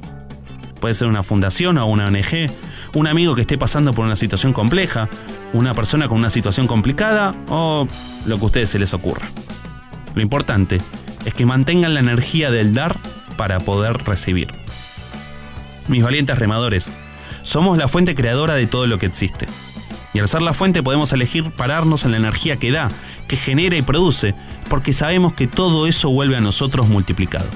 Puede 0.81 0.95
ser 0.95 1.09
una 1.09 1.23
fundación 1.23 1.79
o 1.79 1.87
una 1.87 2.07
ONG, 2.07 2.51
un 2.95 3.07
amigo 3.07 3.35
que 3.35 3.43
esté 3.43 3.59
pasando 3.59 3.93
por 3.93 4.05
una 4.05 4.17
situación 4.17 4.53
compleja, 4.53 5.09
una 5.53 5.75
persona 5.75 6.09
con 6.09 6.19
una 6.19 6.31
situación 6.31 6.67
complicada 6.67 7.35
o 7.49 7.87
lo 8.27 8.37
que 8.39 8.43
a 8.43 8.47
ustedes 8.47 8.71
se 8.71 8.79
les 8.79 8.95
ocurra. 8.95 9.29
Lo 10.15 10.23
importante 10.23 10.81
es 11.25 11.35
que 11.35 11.47
mantengan 11.47 11.95
la 11.95 12.01
energía 12.01 12.51
del 12.51 12.75
dar 12.75 12.97
para 13.37 13.61
poder 13.61 14.05
recibir. 14.05 14.49
Mis 15.89 16.03
valientes 16.03 16.39
remadores, 16.39 16.91
somos 17.43 17.79
la 17.79 17.89
fuente 17.89 18.15
creadora 18.15 18.55
de 18.55 18.67
todo 18.67 18.87
lo 18.87 18.99
que 18.99 19.07
existe. 19.07 19.47
Y 20.13 20.19
al 20.19 20.29
ser 20.29 20.43
la 20.43 20.55
fuente 20.55 20.83
podemos 20.83 21.13
elegir 21.13 21.51
pararnos 21.53 22.05
en 22.05 22.11
la 22.11 22.17
energía 22.17 22.57
que 22.57 22.73
da, 22.73 22.91
que 23.29 23.37
genera 23.37 23.77
y 23.77 23.83
produce, 23.83 24.35
porque 24.69 24.93
sabemos 24.93 25.33
que 25.33 25.47
todo 25.47 25.87
eso 25.87 26.11
vuelve 26.11 26.37
a 26.37 26.41
nosotros 26.41 26.89
multiplicado. 26.89 27.49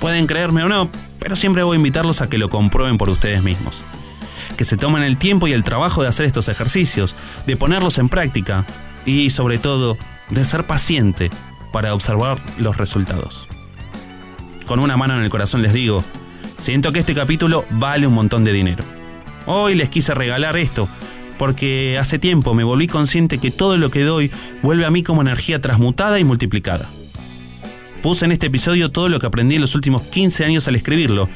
Pueden 0.00 0.26
creerme 0.26 0.64
o 0.64 0.68
no, 0.68 0.90
pero 1.20 1.36
siempre 1.36 1.62
voy 1.62 1.74
a 1.74 1.78
invitarlos 1.78 2.20
a 2.20 2.28
que 2.28 2.38
lo 2.38 2.48
comprueben 2.48 2.98
por 2.98 3.08
ustedes 3.08 3.42
mismos. 3.42 3.82
Que 4.56 4.64
se 4.64 4.76
tomen 4.76 5.04
el 5.04 5.16
tiempo 5.16 5.46
y 5.46 5.52
el 5.52 5.62
trabajo 5.62 6.02
de 6.02 6.08
hacer 6.08 6.26
estos 6.26 6.48
ejercicios, 6.48 7.14
de 7.46 7.56
ponerlos 7.56 7.98
en 7.98 8.08
práctica 8.08 8.66
y 9.06 9.30
sobre 9.30 9.58
todo 9.58 9.96
de 10.30 10.44
ser 10.44 10.66
paciente 10.66 11.30
para 11.72 11.94
observar 11.94 12.40
los 12.58 12.76
resultados. 12.76 13.46
Con 14.66 14.80
una 14.80 14.96
mano 14.96 15.16
en 15.16 15.22
el 15.22 15.30
corazón 15.30 15.62
les 15.62 15.72
digo, 15.72 16.04
siento 16.58 16.92
que 16.92 17.00
este 17.00 17.14
capítulo 17.14 17.64
vale 17.70 18.06
un 18.06 18.14
montón 18.14 18.44
de 18.44 18.52
dinero. 18.52 18.84
Hoy 19.46 19.74
les 19.74 19.88
quise 19.88 20.14
regalar 20.14 20.56
esto, 20.56 20.88
porque 21.38 21.98
hace 21.98 22.18
tiempo 22.18 22.54
me 22.54 22.64
volví 22.64 22.86
consciente 22.86 23.38
que 23.38 23.50
todo 23.50 23.76
lo 23.76 23.90
que 23.90 24.02
doy 24.02 24.30
vuelve 24.62 24.86
a 24.86 24.90
mí 24.90 25.02
como 25.02 25.22
energía 25.22 25.60
transmutada 25.60 26.18
y 26.18 26.24
multiplicada. 26.24 26.88
Puse 28.02 28.24
en 28.24 28.32
este 28.32 28.48
episodio 28.48 28.90
todo 28.90 29.08
lo 29.08 29.20
que 29.20 29.26
aprendí 29.26 29.54
en 29.54 29.60
los 29.60 29.74
últimos 29.74 30.02
15 30.02 30.44
años 30.44 30.66
al 30.66 30.74
escribirlo, 30.74 31.28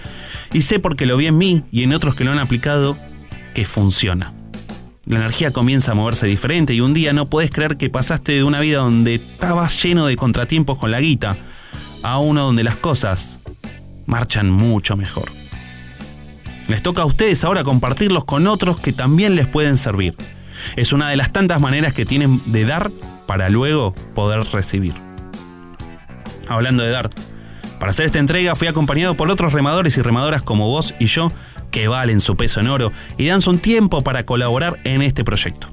y 0.52 0.62
sé 0.62 0.78
porque 0.78 1.06
lo 1.06 1.16
vi 1.16 1.26
en 1.26 1.38
mí 1.38 1.62
y 1.70 1.82
en 1.82 1.92
otros 1.92 2.14
que 2.14 2.24
lo 2.24 2.32
han 2.32 2.38
aplicado, 2.38 2.96
que 3.54 3.64
funciona. 3.64 4.32
La 5.06 5.18
energía 5.18 5.52
comienza 5.52 5.92
a 5.92 5.94
moverse 5.94 6.26
diferente 6.26 6.74
y 6.74 6.80
un 6.80 6.92
día 6.92 7.12
no 7.12 7.30
puedes 7.30 7.52
creer 7.52 7.76
que 7.76 7.88
pasaste 7.88 8.32
de 8.32 8.42
una 8.42 8.58
vida 8.58 8.78
donde 8.78 9.14
estabas 9.14 9.80
lleno 9.80 10.06
de 10.06 10.16
contratiempos 10.16 10.78
con 10.78 10.90
la 10.90 11.00
guita 11.00 11.36
a 12.02 12.18
uno 12.18 12.42
donde 12.42 12.64
las 12.64 12.76
cosas 12.76 13.38
marchan 14.06 14.50
mucho 14.50 14.96
mejor. 14.96 15.30
Les 16.68 16.82
toca 16.82 17.02
a 17.02 17.06
ustedes 17.06 17.44
ahora 17.44 17.64
compartirlos 17.64 18.24
con 18.24 18.46
otros 18.46 18.78
que 18.78 18.92
también 18.92 19.36
les 19.36 19.46
pueden 19.46 19.76
servir. 19.76 20.14
Es 20.74 20.92
una 20.92 21.08
de 21.08 21.16
las 21.16 21.32
tantas 21.32 21.60
maneras 21.60 21.92
que 21.92 22.06
tienen 22.06 22.40
de 22.46 22.64
dar 22.64 22.90
para 23.26 23.48
luego 23.50 23.94
poder 24.14 24.44
recibir. 24.52 24.94
Hablando 26.48 26.82
de 26.82 26.90
dar, 26.90 27.10
para 27.78 27.90
hacer 27.90 28.06
esta 28.06 28.18
entrega 28.18 28.54
fui 28.54 28.68
acompañado 28.68 29.14
por 29.14 29.30
otros 29.30 29.52
remadores 29.52 29.96
y 29.96 30.02
remadoras 30.02 30.42
como 30.42 30.68
vos 30.68 30.94
y 30.98 31.06
yo 31.06 31.30
que 31.70 31.88
valen 31.88 32.20
su 32.20 32.36
peso 32.36 32.60
en 32.60 32.68
oro 32.68 32.92
y 33.18 33.26
dan 33.26 33.40
su 33.40 33.56
tiempo 33.58 34.02
para 34.02 34.24
colaborar 34.24 34.78
en 34.84 35.02
este 35.02 35.24
proyecto. 35.24 35.68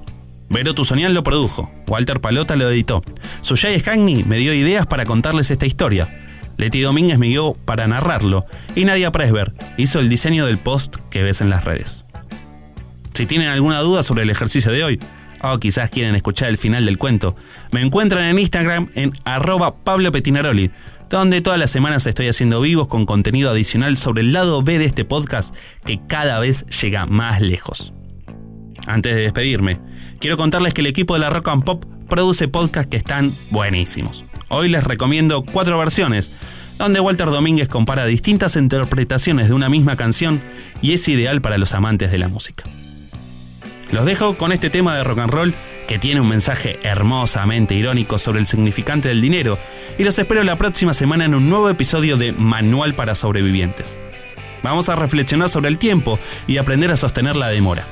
Vero 0.50 0.74
Tuzonian 0.74 1.14
lo 1.14 1.22
produjo, 1.22 1.70
Walter 1.86 2.20
Palota 2.20 2.54
lo 2.56 2.68
editó. 2.68 3.02
Suyay 3.40 3.80
Scagni 3.80 4.22
me 4.24 4.36
dio 4.36 4.52
ideas 4.52 4.86
para 4.86 5.06
contarles 5.06 5.50
esta 5.50 5.66
historia. 5.66 6.23
Leti 6.56 6.80
Domínguez 6.80 7.18
me 7.18 7.28
guió 7.28 7.54
para 7.64 7.86
narrarlo 7.86 8.46
y 8.74 8.84
Nadia 8.84 9.12
Presber 9.12 9.52
hizo 9.76 10.00
el 10.00 10.08
diseño 10.08 10.46
del 10.46 10.58
post 10.58 10.96
que 11.10 11.22
ves 11.22 11.40
en 11.40 11.50
las 11.50 11.64
redes. 11.64 12.04
Si 13.12 13.26
tienen 13.26 13.48
alguna 13.48 13.80
duda 13.80 14.02
sobre 14.02 14.24
el 14.24 14.30
ejercicio 14.30 14.72
de 14.72 14.84
hoy, 14.84 15.00
o 15.40 15.58
quizás 15.58 15.90
quieren 15.90 16.14
escuchar 16.14 16.48
el 16.48 16.58
final 16.58 16.86
del 16.86 16.98
cuento, 16.98 17.36
me 17.70 17.82
encuentran 17.82 18.24
en 18.24 18.38
Instagram 18.38 18.90
en 18.94 19.12
arroba 19.24 19.76
Pablo 19.84 20.10
Petinaroli, 20.10 20.70
donde 21.10 21.40
todas 21.40 21.60
las 21.60 21.70
semanas 21.70 22.06
estoy 22.06 22.28
haciendo 22.28 22.60
vivos 22.60 22.88
con 22.88 23.06
contenido 23.06 23.50
adicional 23.50 23.96
sobre 23.96 24.22
el 24.22 24.32
lado 24.32 24.62
B 24.62 24.78
de 24.78 24.86
este 24.86 25.04
podcast 25.04 25.54
que 25.84 26.00
cada 26.06 26.40
vez 26.40 26.66
llega 26.66 27.06
más 27.06 27.40
lejos. 27.40 27.92
Antes 28.86 29.14
de 29.14 29.22
despedirme, 29.22 29.80
quiero 30.18 30.36
contarles 30.36 30.74
que 30.74 30.80
el 30.80 30.86
equipo 30.88 31.14
de 31.14 31.20
la 31.20 31.30
Rock 31.30 31.48
and 31.48 31.64
Pop 31.64 31.84
produce 32.08 32.48
podcasts 32.48 32.90
que 32.90 32.96
están 32.96 33.30
buenísimos. 33.50 34.24
Hoy 34.48 34.68
les 34.68 34.84
recomiendo 34.84 35.42
cuatro 35.42 35.78
versiones, 35.78 36.30
donde 36.78 37.00
Walter 37.00 37.28
Domínguez 37.28 37.68
compara 37.68 38.06
distintas 38.06 38.56
interpretaciones 38.56 39.48
de 39.48 39.54
una 39.54 39.68
misma 39.68 39.96
canción 39.96 40.40
y 40.82 40.92
es 40.92 41.06
ideal 41.08 41.40
para 41.40 41.58
los 41.58 41.72
amantes 41.74 42.10
de 42.10 42.18
la 42.18 42.28
música. 42.28 42.64
Los 43.90 44.04
dejo 44.06 44.36
con 44.36 44.52
este 44.52 44.70
tema 44.70 44.96
de 44.96 45.04
rock 45.04 45.20
and 45.20 45.30
roll 45.30 45.54
que 45.86 45.98
tiene 45.98 46.20
un 46.20 46.28
mensaje 46.28 46.78
hermosamente 46.82 47.74
irónico 47.74 48.18
sobre 48.18 48.40
el 48.40 48.46
significante 48.46 49.08
del 49.08 49.20
dinero 49.20 49.58
y 49.98 50.04
los 50.04 50.18
espero 50.18 50.42
la 50.42 50.56
próxima 50.56 50.94
semana 50.94 51.24
en 51.26 51.34
un 51.34 51.48
nuevo 51.48 51.68
episodio 51.68 52.16
de 52.16 52.32
Manual 52.32 52.94
para 52.94 53.14
Sobrevivientes. 53.14 53.98
Vamos 54.62 54.88
a 54.88 54.96
reflexionar 54.96 55.50
sobre 55.50 55.68
el 55.68 55.78
tiempo 55.78 56.18
y 56.46 56.56
aprender 56.56 56.90
a 56.90 56.96
sostener 56.96 57.36
la 57.36 57.48
demora. 57.48 57.84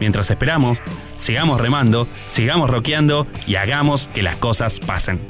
Mientras 0.00 0.30
esperamos, 0.30 0.78
sigamos 1.16 1.60
remando, 1.60 2.06
sigamos 2.26 2.70
rockeando 2.70 3.26
y 3.46 3.56
hagamos 3.56 4.08
que 4.08 4.22
las 4.22 4.36
cosas 4.36 4.80
pasen. 4.80 5.20